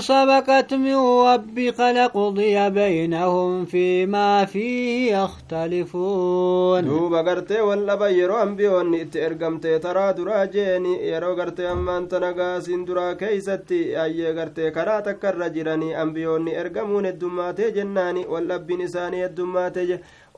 [0.00, 9.18] سبقت من ربك لقضي بينهم فيما فيه يختلفون duuba gartee wal dhaban yeroo ambiyoonni itti
[9.18, 15.48] ergamte taraa duraa jeeni yeroo gartee ammaan tana gaasiin duraa keeysatti ayyee gartee karaa takkarra
[15.56, 18.46] jiranii ambiyoonni ergamuun heddummaatee jennaani wal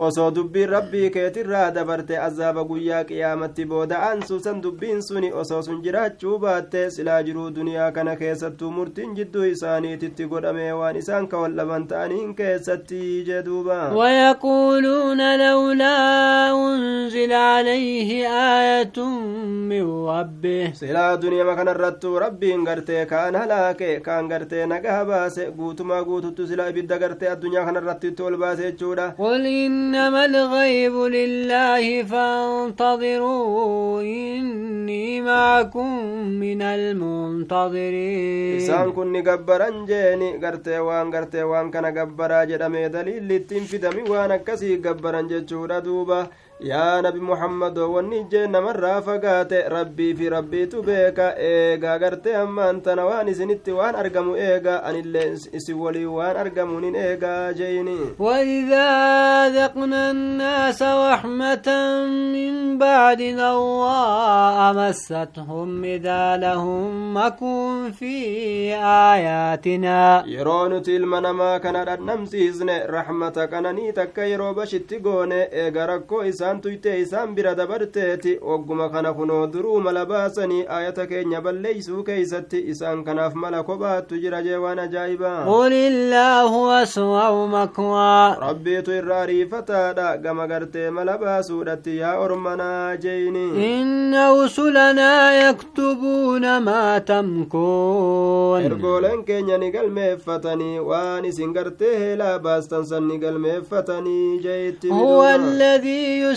[0.06, 6.38] osoo dubbiin rabbii keetirraa dabarte azaaba guyyaa qiyaamatti booda ansuusan dubbiin suni osoo sun jiraachuu
[6.44, 11.86] baatte silaa jiruu duniyaa kana keessattuu murtiin jidduu isaaniititti godhame waan isaan ka wal dhaban
[11.92, 15.96] ta'aniin keessatti jeduuba ويقولون لولا
[16.52, 18.98] أنزل عليه آية
[19.70, 26.46] من ربه silaa duniyaa kanarrattu rabbiin gartee kaan halaake kaan gartee nagaha baase guutumaa guututtu
[26.46, 29.46] silaa ibidda gartee addunyaa kanarratti itti ol baase jechuudha قل
[29.88, 35.90] إنما الغيب لله فانتظروا إني معكم
[36.42, 38.58] من المنتظرين.
[46.60, 53.04] Yaa nabi muhammadoo wanni jee namarraa fagaate rabbii fi rabbiitu beeka eegaa gartee ammaan tana
[53.06, 55.26] waan isinitti waan argamu eegaa anillee
[55.58, 58.88] isin waliin waan argamuunin eegaa jeeyini وإذا
[59.46, 61.68] أذقنا الناس رحمة
[62.34, 68.18] من بعد ضراء مستهم إذا لهم مكن في
[70.26, 76.60] yeroo nuti ilma namaa kana dhandhamsiisne rahmata qananii takka yeroo bashitti goone eega rakkoo isaan
[76.64, 83.04] tuyte isaan bira dabarteeti wagguma kana kunoo duruu mala baasanii ayata keenya balleeysuu keeysatti isaan
[83.04, 90.46] kanaaf mala kophaattu jira jee waan ajaa'ibaa قل الله أسوأ مكوى rabbiitu irraa riifataadha gama
[90.46, 92.96] gartee mala baasuudhatti yaa ormanaa
[98.66, 104.88] ergooleen keenya ni galmeeffatanii waan isin gartee heelaa baastan san ni galmeeffatanii jeetti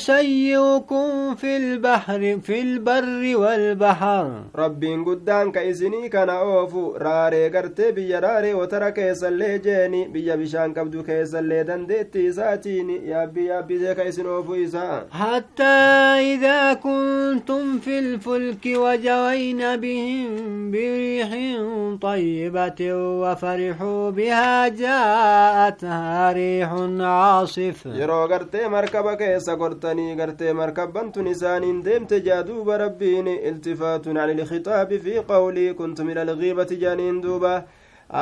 [0.01, 4.43] يسيركم في البحر في البر والبحر.
[4.55, 6.95] ربي قدان كايزني كان أوفو.
[6.95, 10.07] راري قرتي بيا راري وترك يسلي جيني.
[10.07, 15.05] بيا بشان كبدو كيسلي دندتي ساتيني يا بيا بي زي كايزن أوفو إزا.
[15.11, 15.63] حتى
[16.33, 21.29] إذا كنتم في الفلك وجوين بهم بريح
[22.01, 22.81] طيبة
[23.21, 26.71] وفرحوا بها جاءتها ريح
[27.01, 34.29] عاصفة يرو غرتي مركبك يسكرتي gortanii gartee markabban tun isaaniin deemte jaaduuba rabbiin iltifaatun an
[34.29, 37.63] ilkhixaabi fi qawlii kuntu min algiibati jaaniin duuba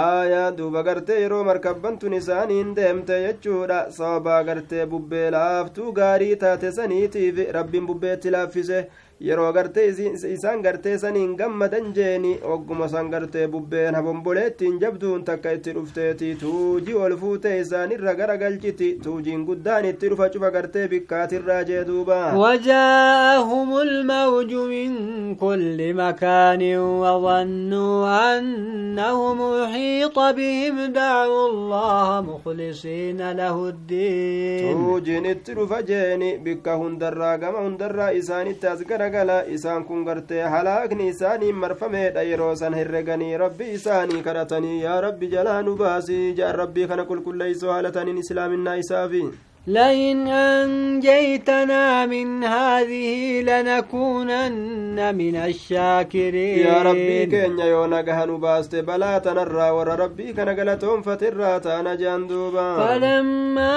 [0.01, 6.71] aayaa duuba gartee yeroo markabban tun isaaniin deemte jechuudha sababaa gartee bubbee laaftuu gaarii taate
[6.71, 8.87] saniitiif rabbiin bubbeetti laaffise
[9.27, 9.87] yeroo gartee
[10.33, 16.93] isaan gartee saniin gammadan jeeni ogguma san gartee bubbeen habomboleettiin jabduun takka itti dhufteeti tuujii
[17.05, 23.77] ol fuutee isaanirra gara galchiti tuujiin guddaan itti dhufa cufa gartee bikkaatirraa jee duuba وجاءهم
[23.77, 35.73] الموج من كل مكان وظنوا أنهم أحيط بهم دعوا الله مخلصين له الدين توجين اترف
[35.73, 42.55] جيني بك هندرا كما هندرا إساني تازقر غلا إسان كن غرتي هلاكني إساني مرفمي دايرو
[42.55, 47.69] سن هرغني ربي إساني كرتني يا ربي جلان باسي جاء ربي خنا كل كل ليسو
[47.71, 49.23] هالتاني إسلامنا إسافي
[49.69, 56.59] لئن أنجيتنا من هذه لنكونن من الشاكرين.
[56.59, 62.87] يا ربي كن يونا قهنو باست بلا تنرى ور ربي كان قلتهم فترى تانا جاندوبا
[62.87, 63.75] فلما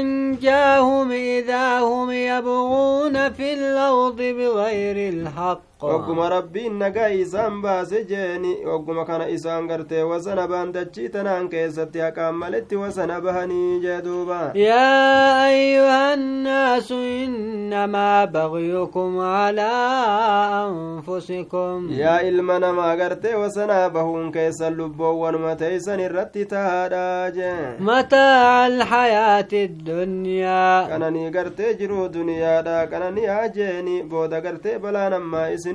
[0.00, 9.04] أنجاهم إذا هم يبغون في الأرض بغير الحق ogguma rabbiin nagaa isaan baase jeeni ogguma
[9.04, 15.98] kana isaan gartee wasana baandachii tanaan keessatti haqaan maletti wasana bahanii jee duuba yaa ayyuha
[16.12, 26.44] annaasu innamaa bagyukum alaa anfusikum yaa ilma namaa gartee wasanaa bahuun keessan lubboowwanuma teeysan irratti
[26.54, 27.04] tahaadha
[27.36, 27.54] jee
[27.90, 35.73] mataaca alxayaati addunyaa qananii gartee jiruu duniyaadha qananiyaa jeeni booda gartee balaan ammaa isin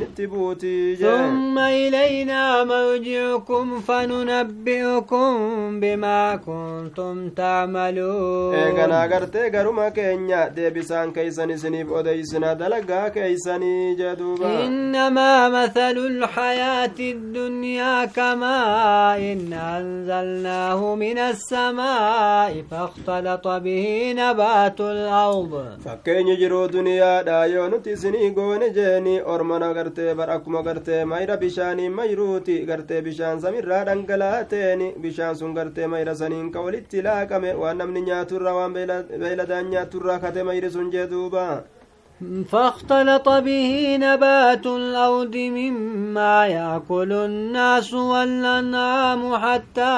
[1.00, 5.34] ثم إلينا مرجعكم فننبئكم
[5.80, 8.56] بما كنتم تعملون.
[8.56, 10.48] إيغانا غرتي غرما كينيا.
[10.48, 14.66] ديبسان كيساني سنيف أوديسنا دلقا كيساني جدوبا.
[14.66, 18.58] إنما مثل الحياة الدنيا كما
[19.18, 25.78] إن أنزلناه من السماء فاختلط به نبات الأرض.
[25.86, 31.90] فكين يجرو دنيا دا يونتي سني غوني جيني أرمنا gartee bar akkuma gartee mayra bishaanii
[31.98, 38.02] mayruuti gartee bishaan samirraa dhangalaateeni bishaan sun gartee mayra saniin ka walitti laaqame waan namni
[38.12, 41.54] nyaaturraa waan beeyladaan nyaaturraa kate mayri sun jee duubaa
[42.52, 49.96] فاختلط به نبات الأرض مما يأكل الناس والأنعام حتى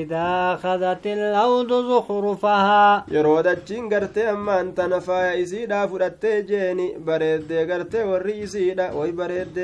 [0.00, 3.04] إذا أخذت الأرض زخرفها.
[3.08, 6.98] يرودتشين غرتي أما أنت نفايا إسيدا فرتي جيني.
[7.06, 9.56] بريد غرتي وري إسيدا وي بريد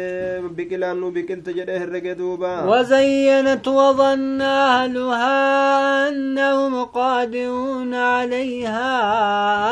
[0.57, 8.93] بكلانو بكلت جده الرقدوبا وزينت وظن أهلها أنهم قادرون عليها.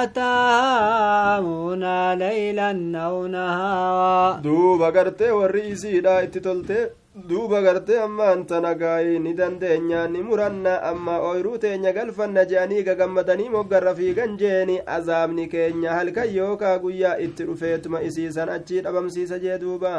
[0.02, 6.82] أتاها أمرنا leylan aw nahaara duuba gartee warri isiidha itti toltee
[7.28, 13.48] duuba gartee ammaan tana gaayii ni dandeenya ni muranna amma ooyiruu teenya galfanna je'anii gagammadanii
[13.54, 19.94] moggarra fiigan jeeni azaabni keenya halkan yookaa guyyaa itti dhufeetuma isiisan achii dhabamsiisa jee duuba.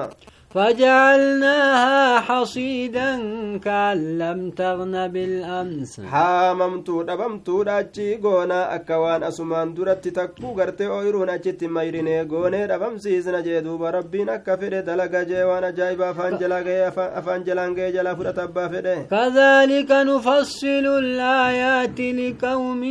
[0.54, 3.12] فجعلناها حصيدا
[3.58, 6.02] كأن لم تغن بالأمس.
[6.02, 13.42] حاممتو دبمتو داچي غونا أكوان أسمان درت تكو غرتي أويرون أجت ميريني غوني دبم سيزنا
[13.42, 16.88] جيدو بربين أكفر دلغا جيوانا جايبا فانجلا
[17.20, 22.84] أفانجلان جلا فرطبا فده كذلك نفصل الآيات لقوم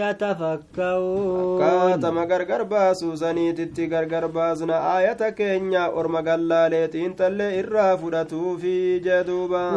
[0.00, 1.60] يتفكرون.
[1.60, 6.20] كاتما غرغر باسو سنيتتي غرغر باسنا آية كينيا أرمى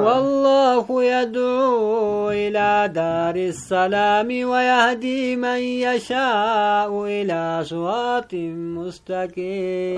[0.05, 8.33] والله يدعو إلى دار السلام ويهدي من يشاء إلى صراط
[8.77, 9.97] مستقيم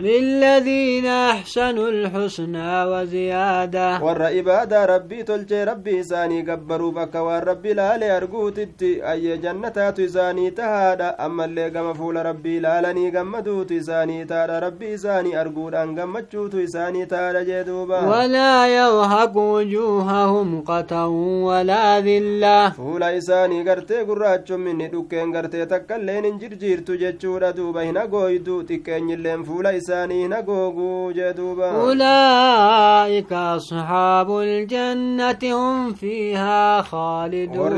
[0.00, 3.98] للذين أحسنوا الحسنى الحسنى وزيادة.
[4.02, 11.26] ور إبادة ربي تلجي ربي إساني قبروا بك والربي لا لأرقوت أي جنتات إساني تهادا.
[11.26, 14.58] أما اللي قم فول ربي لا لني قمدوت إساني تادا.
[14.58, 18.00] ربي إساني أرقود أن قمتشوت إساني تادا جدوبا.
[18.06, 21.04] ولا يرهق وجوههم قتا
[21.48, 24.88] ولا ذلة فول إساني قرتي قراتش مني.
[24.88, 30.26] دكين قرتي تكالين انجرجيرتو جتشورا دوبا هنا قويدو تكين اللين فول إساني.
[30.26, 31.70] هنا قوقو جدوبا.
[31.70, 37.72] أولئك أولئك أصحاب الجنة هم فيها خالدون.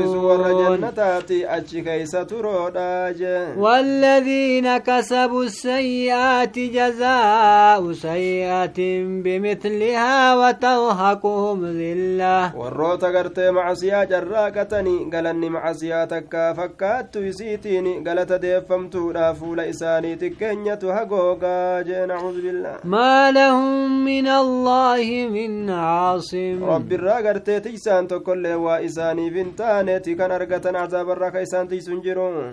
[3.57, 8.79] والذين كسبوا السيئات جزاء سيئة
[9.23, 12.55] بمثلها وترهقهم ذلة.
[12.55, 14.73] والروت قرت مع سيا جراكة
[15.13, 22.75] قالني مع سيا تكا فكات يسيتيني قالت ديفمت لافول إساني تكنية هقوقا نعوذ بالله.
[22.83, 26.63] ما لهم من الله من عاصم.
[26.63, 27.41] رب الرغر
[27.75, 32.01] سانتو تقول وإساني بنتاني تيكان أرغتان عذاب الرغة إسان تيسون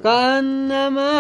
[0.05, 1.11] كأنما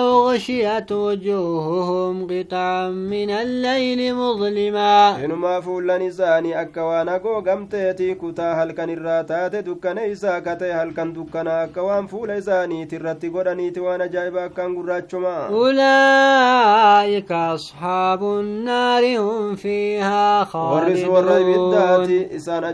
[0.00, 5.24] أغشيت وجوههم قطعا من الليل مظلما.
[5.24, 11.12] إنما فولان إساني أكوانا قو قمتيتي كتا هل كان الراتات دكان إسا كتي هل كان
[11.12, 15.48] دكان أكوان فول إساني ترتي قراني توانا جايبا كان قراتشما.
[15.48, 20.94] أولئك أصحاب النار هم فيها فيها خالدون.
[22.36, 22.64] إسان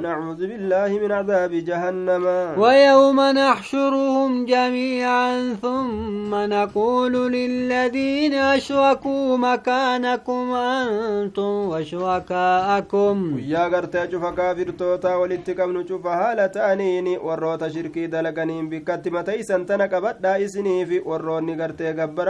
[0.00, 2.24] نعوذ بالله من عذاب جهنم.
[2.58, 13.40] ويوم نحشرهم جميعا ثم نقول للذين أشركوا مكانكم أنتم وشركاءكم.
[13.46, 20.16] يا غرت أشوف كافر توتا ولتكم نشوف حالة أنيني وروت شركي دلقنين بكتمة إسان تنكبت
[20.20, 22.28] دائسني في وروني غرت أقبر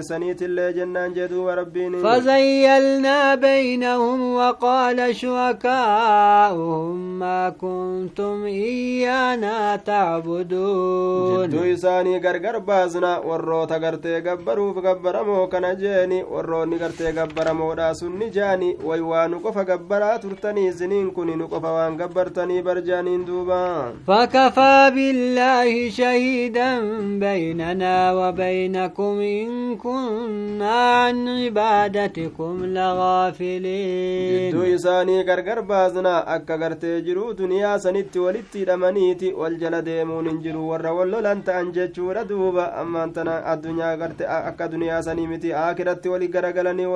[0.00, 1.98] سنيت اللي جنان جدو وربيني.
[2.02, 14.20] فزيلنا فجعلنا بينهم وقال شركاؤهم ما كنتم إيانا تعبدون جدو إساني قرقر بازنا ورو تقرتي
[14.20, 21.34] قبرو فقبر موكنا جاني ورو نقرتي قبر موراس نجاني ويوانو قفا قبرا ترتني زنين كوني
[21.34, 26.80] نقفا وان قبرتني برجانين دوبان فكفى بالله شهيدا
[27.18, 32.91] بيننا وبينكم إن كنا عن عبادتكم لغ
[34.52, 40.40] jidduu isaanii gargar baasna akka gartee jiruu duniyaa sanitti walitti hidhamaniiti wal jala deemuun hin
[40.46, 45.52] jiru warra wal lolan ta'an jechuudha duuba ammaan tana addunyaa garte akka duniyaa sanii miti
[45.64, 46.86] aakiratti wali garagalanii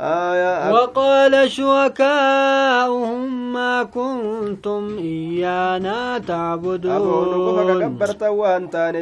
[0.00, 0.72] آية.
[0.72, 6.96] وقال شركاؤهم ما كنتم إيانا تعبدون.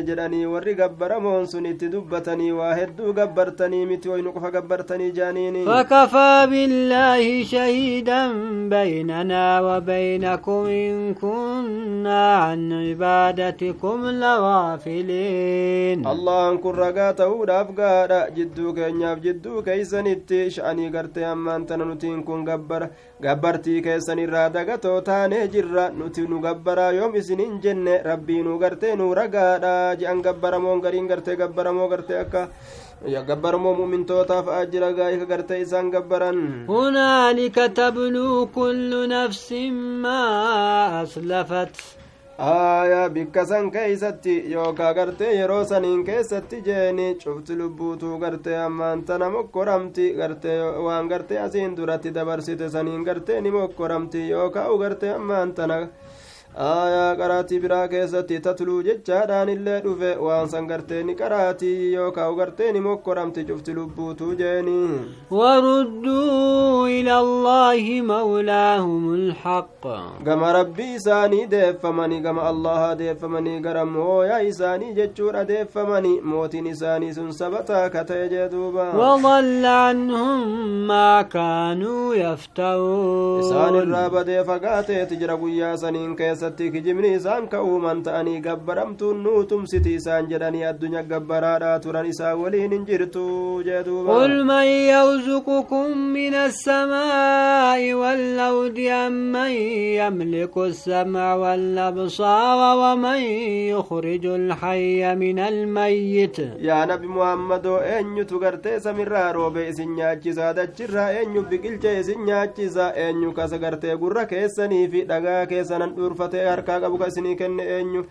[0.05, 1.19] جراني وري قبر
[1.85, 2.53] دبتني
[5.65, 8.33] فكفى بالله شهيدا
[8.69, 16.07] بيننا وبينكم إن كنا عن عبادتكم لغافلين.
[16.07, 18.79] الله أنكر رقاته رفقا جدوك
[19.19, 20.12] جدوك إيساني
[20.89, 22.89] sha'anii gartee ammaan tana nutiin kun gabbara
[23.23, 28.97] gabbartii keessanirraa dagatoo taanee jirra nuti nu gabbaraa yoom isin hin jenne rabbii nu gartee
[28.97, 32.48] nu ragaadha je'an gabbaramoon gariin gartee gabbaramoo gartee akka
[33.28, 39.52] gabbaramoo mu'mintootaaf ajjira gaa'ika gartee isaan gabbaran هنالك تبلو كل نفس
[40.02, 40.23] ما
[41.02, 41.98] أسلفت
[42.39, 49.31] aayaa bikka san keeysatti yookaa gartee yeroo saniin keessatti jeeni cufti lubbuutuu gartee ammaan tana
[49.31, 55.52] mokkoramti gartee waan gartee asiin duratti dabarsite saniin gartee ni mokkoramti yookaa u gartee ammaan
[55.55, 55.78] tana
[56.70, 62.36] aayaa qaraatii biraa keessatti tatluu jechaadhaan illee dhufe waan san gartee ni qaraatii yookaa u
[62.41, 64.78] gartee ni mokkoramti cufti lubbuutuu jeeni
[65.32, 69.84] وردوا إلى الله مولاهم الحق
[70.24, 77.32] gama rabbii isaanii deeffamanii gama allaha deeffamanii gara mooyaa isaanii jechuudha deeffamanii mootiin isaanii sun
[77.32, 85.36] sabataa ka ta'e jee duuba وضل عنهم ما كانوا isaan يفترون irraa badee fagaateeti jira
[85.38, 91.78] guyyaa saniin keessatti kijibni isaan ka uuman ta'anii gabbaramtuun nuu tumsiti isaan jedhanii addunyaa gabbaraadhaa
[91.82, 99.51] turan isaan waliin hin jirtu jee duuba قل من يرزقكم من السماء والأرض أمن
[100.01, 103.20] يملك السمع والأبصار ومن
[103.74, 111.43] يخرج الحي من الميت yaa nabi muhammadoo eenyutu gartee samirraa roobe isin nyaachisaa dachirraa eenyu
[111.51, 115.05] biqilche isin nyaachisa eenyu kasa gartee gurra keessanii fi
[116.29, 118.05] dhuurfatee harkaa qabu ka isinii kenne eenyu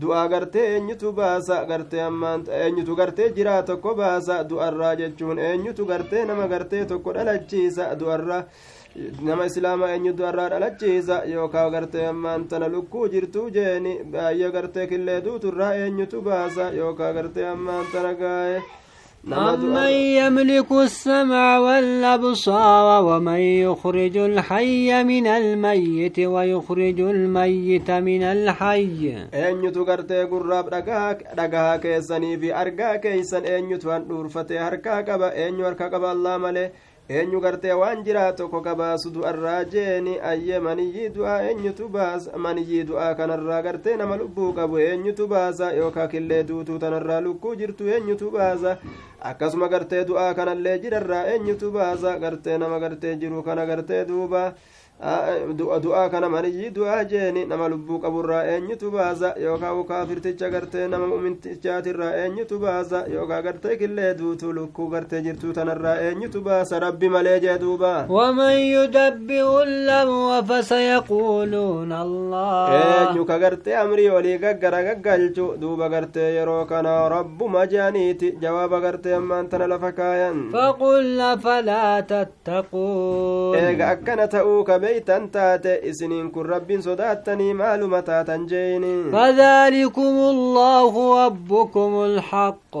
[0.00, 6.24] du'aa gartee eenyutu baasa gartee ammaan eenyutu gartee jiraa tokko baasa du'arraa jechuun eenyutu gartee
[6.24, 8.44] nama gartee tokko dhalachiisa du'arraa
[9.22, 15.20] nama islaamaa eenyu du'arraa dhalachiisa yookaan gartee ammaan tana lukkuu jirtuu jeeni baay'ee gartee killee
[15.24, 18.62] duuturraa eenyutu baasa yookaan gartee ammaan tana gaa'e
[19.26, 19.76] نعم.
[19.76, 29.16] أمن يملك السمع والأبصار ومن يخرج الحي من الميت ويخرج الميت من الحي.
[29.34, 35.60] أن يتغرت قرب رقاك رقاك يسني في أرقاك يسن أن يتوان نور فتي أرقاك أن
[35.60, 36.70] يرقاك الله ملي
[37.08, 43.14] eenyu gartee waan jiraa tokko kabaasu du'arraa jeeni ayyee maniyyii du'aa eenyutu baasa maniyyii du'aa
[43.14, 48.76] kanarraa gartee nama lubbuu qabu eenyutu baasa yookaa killee duutuu tanarraa lukkuu jirtu eenyutu baasa
[49.20, 54.52] akkasuma gartee du'aa kanallee jirarraa eenyutu baasa gartee nama gartee jiru kana gartee duuba
[55.04, 61.06] du'aa kana maniyyi du'aa jeeni nama lubbuu qaburraa eenyutu baasa yookaan ukaa firticha gartee nama
[61.06, 67.38] mumintichaatirraa eenyutu baasa yookaan gartee killee duutu lukkuu gartee jirtuu tanarraa eenyutu baasa rabbi malee
[67.44, 67.92] jee duuba.
[68.08, 72.70] waman yudabbiru lamwa fasayaquuluuna allah.
[72.80, 79.14] eenyu ka gartee amrii olii gaggara gaggalchu duuba gartee yeroo kana rabbuma jeaniiti jawaaba gartee
[79.20, 80.42] ammaan tana lafa kaayan.
[80.56, 83.54] faqul afalaa tattaquun.
[83.60, 92.04] eega akkana ta'uu kabee taate isiniin kun rabbiin sodaattanii maaluma taatan jeeni فذلكم الله ربكم
[92.04, 92.74] الحق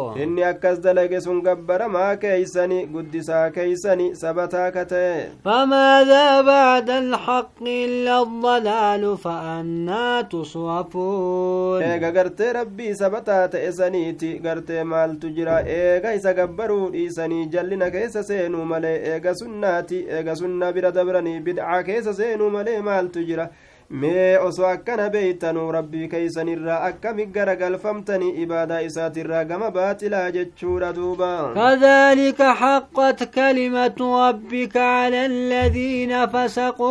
[0.44, 9.16] akkas dalage sun gabbaramaa keeysani guddisaa keeysani sabataa ka ta'e فماذا بعد الحق إلا الضلال
[9.18, 11.82] فأنا تصرفون
[12.14, 18.64] gartee rabbii sabataa ta'e saniiti gartee maaltu jira eega isa gabbaruu dhiisanii jallina keessa seenuu
[18.64, 23.48] malee eega sunnaati eega sunnaa bira dabranii bid'aa keessa seenuu malee maaltu jira
[23.90, 31.30] mee osoo akkana beeytanuu rabbii keeysanirraa akkami garagalfamtanii ibaadaa isaatirraa gama baaxilaa jechuudha duuba.
[31.54, 36.90] Kadhalika haqqat kalimatu rabbika ala aladiina fasaquu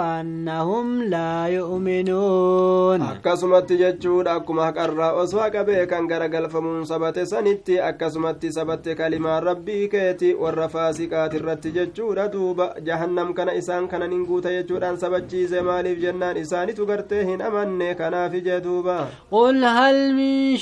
[0.00, 8.52] annahum laa yu'minuun akkasumatti jechuudha akkuma haqarraa osoo haqa beekan gara galfamuun sabate sanitti akkasumatti
[8.52, 12.70] sabatte kalimaan rabbii keeti warra faasiqaatirratti jechuudha duuba.
[12.84, 18.32] Jahannam kana isaan kanan hin guuta jechuudhaan sabachiise maaliif jennaan isaanitu gartee hin amanne kanaaf
[18.40, 18.98] ije duuba
[19.30, 20.56] قل هل من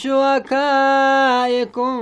[0.72, 1.94] شركائكم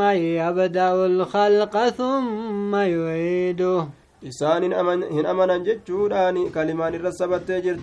[0.00, 3.86] من يبدأ الخلق ثم يعيده
[4.30, 4.62] isaan
[5.16, 7.82] hin amanan jechuudhaan kalimaan irra sabattee jirti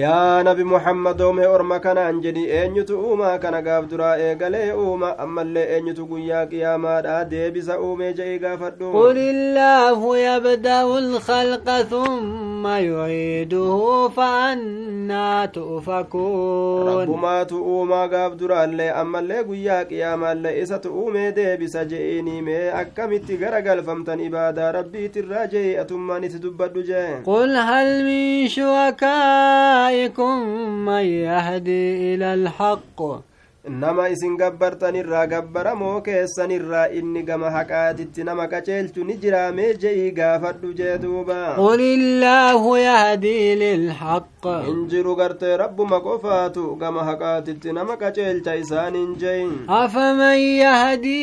[0.00, 5.64] yaa nabi muhammadoo mee orma kanaan jedhi eenyutu uumaa kana gaaf duraa eegalee uuma ammallee
[5.76, 7.16] eenyutu guyyaa qiyaamaadha?
[7.32, 8.92] Deebisa uumee jedhi gaafadhu.
[8.92, 20.54] qul illaahu yabda'u lkhalqa thumma yuciiduhu faannaa tu'fakuun rabbumaatu uumaa gaaf duraallee ammallee guyyaa qiyaamaallee
[20.62, 27.56] isatu uumee deebisa je'iinii mee akkamitti garagalfamtan ibaadaa rabbiitirraa je'ii atummaan itti dubbadhu jee qul
[27.70, 30.34] hal min shuwakaa أولئكم
[30.84, 32.98] من يهدي إلى الحق.
[33.68, 40.56] إنما إسن قبر تنرى قبر موك سنرى إني قم حقات إتنما كتيل تنجرى ميجي قافر
[40.78, 44.46] جيدوبا قل الله يهدي للحق.
[44.46, 49.50] إنجر قرت رب مكوفات قم حقات إتنما كتيل تيسان إنجين.
[49.68, 51.22] أفمن يهدي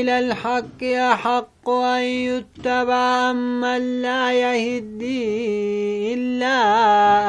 [0.00, 6.57] إلى الحق يا حق الحق أحق أن يتبع أمن لا يهدي إلا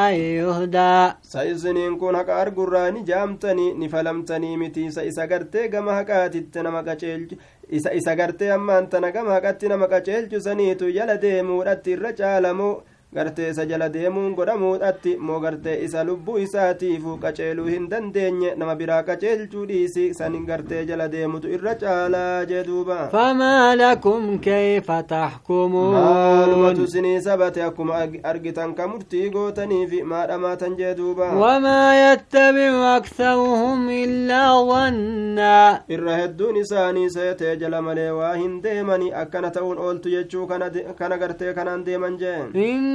[0.09, 5.69] أن يهدى sa isiniin kun haqa argurraa ni jaamtanii ni falamtanii miti isa isa gartee
[5.69, 7.37] gama haqaatitti nama qaceelchu
[7.71, 12.83] isa isa gartee ammaan tana gama haqatti nama qaceelchu saniitu jala deemuudhatti irra caalamoo
[13.16, 19.04] gartee isa jala deemuun godhamuudhatti moo gartee isa lubbuu isaatiifu qaceeluu hin dandeenye nama biraa
[19.10, 26.84] qaceelchuu dhiisi sanin gartee jala deemutu irra caalaa jee duuba فما لكم كيف maalumatu تحكمون
[26.84, 35.84] isinii sabate akkuma argitan ka murtii gootaniifi maadhamaatan jee duuba وما يتبع أكثرهم إلا ظنا
[35.90, 41.54] irra hedduun isaanii seetee jala malee waa hin deemani akkana ta'uun ooltu jechuu kana gartee
[41.54, 42.38] kanaan deeman jee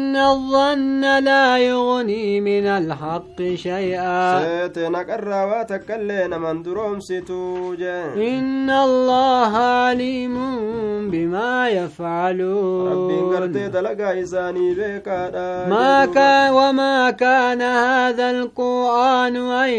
[0.09, 4.41] إن الظن لا يغني من الحق شيئا.
[4.41, 10.35] سيتنا كرواتك اللين من دروم ستوجين إن الله عليم
[11.13, 12.89] بما يفعلون.
[12.93, 19.71] ربي قرتي دلقا إساني بيكا ما كان وما كان هذا القرآن أن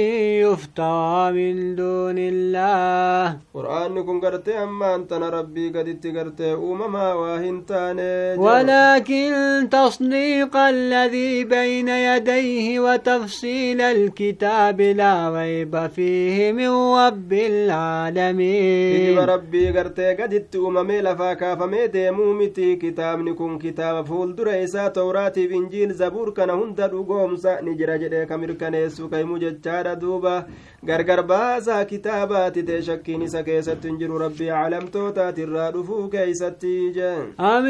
[0.46, 3.38] يفتى من دون الله.
[3.54, 8.38] قرآن كن قرتي أما أنت ربي قد اتقرتي أمما واهنتاني.
[8.38, 9.32] ولكن
[9.72, 19.20] تصدق التفريق الذي بين يديه وتفصيل الكتاب لا ريب فيه من رب العالمين.
[19.20, 25.94] ربي قرتي قد التؤممي لفا كافمي ديمو متي كتابني كن كتاب فول دريسا توراتي بنجيل
[25.94, 30.46] زبور كان هند رقومسا نجرى جدي كمير كنيسو كيمو جتشارا دوبا
[30.88, 37.10] gargar baasaa kitaabaati tee shakkiin isa keessatti hin jiru rabbii calamtootaati irraa dhufuu keeysatti je
[37.50, 37.68] am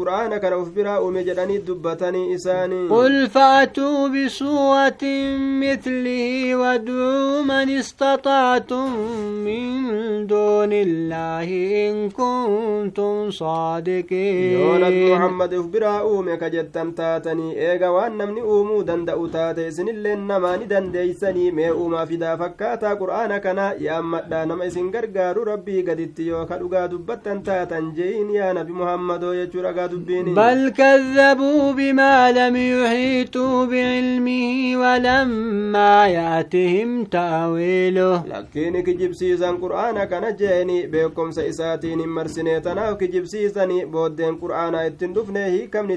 [0.00, 8.88] qur'aana kana uf biraa uume jedhanii dubbatanii isaanii qul fa'atuu bisuuratin مثله وادعوا من استطعتم
[9.46, 9.66] من
[10.26, 11.48] دون الله
[11.88, 19.70] إن كنتم صادقين يونت محمد افبرا أومي كجتن تاتني إيغا وان نمني أومو دندأ تاتي
[19.70, 25.82] سنلين نماني دنديسني مي أوما فدا فكاتا قرآن كنا يا أمدا نما إسن غرغارو ربي
[25.82, 28.83] قدت يوكا دقا دبتن تاتن جين يا نبي محمد
[29.34, 30.34] يجور أغا دبيني.
[30.34, 38.24] بل كذبوا بما لم يحيطوا بعلمه ولما يأتهم تأويله.
[38.26, 45.66] لكن كجبسيزا قرآن كان جيني بكم سيساتين مرسني تناو كجبسيزني بودين قرآن اتن دفنه هي
[45.66, 45.94] كم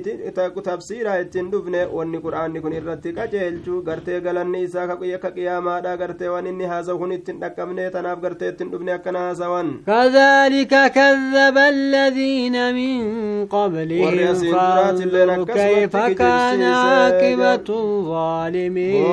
[0.64, 6.48] تفسيرا اتن دفنه واني قرآن كن irratti qajeelchu gartee galanni isaa akka qiyaamaadha gartee waan
[6.52, 13.00] inni haasawu kun ittin dhaqqabne tanaaf gartee ittin dhufne akkana haasawan كذلك كذب الذين من
[13.46, 19.04] قبلهم فانظر كيف كان عاقبة الظالمين.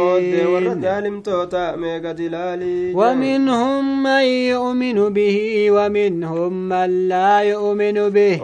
[2.95, 4.25] ومنهم من
[4.55, 8.41] يؤمن به ومنهم من لا يؤمن به.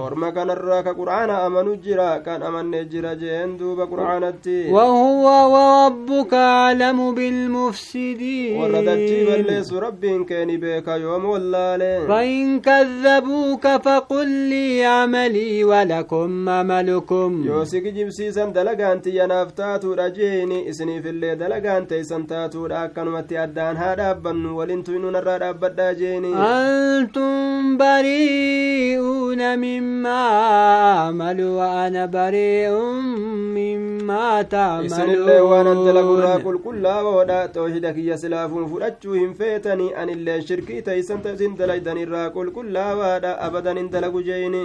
[4.72, 8.60] وهو وربك أعلم بالمفسدين.
[12.08, 21.02] فإن كذبوك فقل لي عملي ولكم عملكم يوسك جبسي سن دلغانت يا نافتاتو رجيني اسني
[21.02, 29.58] في اللي دلغانت سنتاتو راكن واتي ادان هذا بن ولنتو ينون الرادا بداجيني أنتم بريئون
[29.58, 30.20] مما
[31.04, 32.70] عمل وأنا بريء
[33.56, 40.08] مما تعمل اسني اللي وأنا دلغو راكل كلا ودا توحدك يا سلاف فرچوهم فيتني ان
[40.08, 44.64] اللي شركي تيسن تزين دلغدني راكل كلا ودا ابدا ان دلغو جيني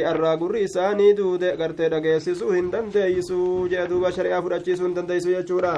[0.01, 5.73] shari'arraa gurri isaanii duude gartee dhageessisuu hin dandeeysuu jee duuba shari'aa fudhachiisuu hin dandeeysu jechuudha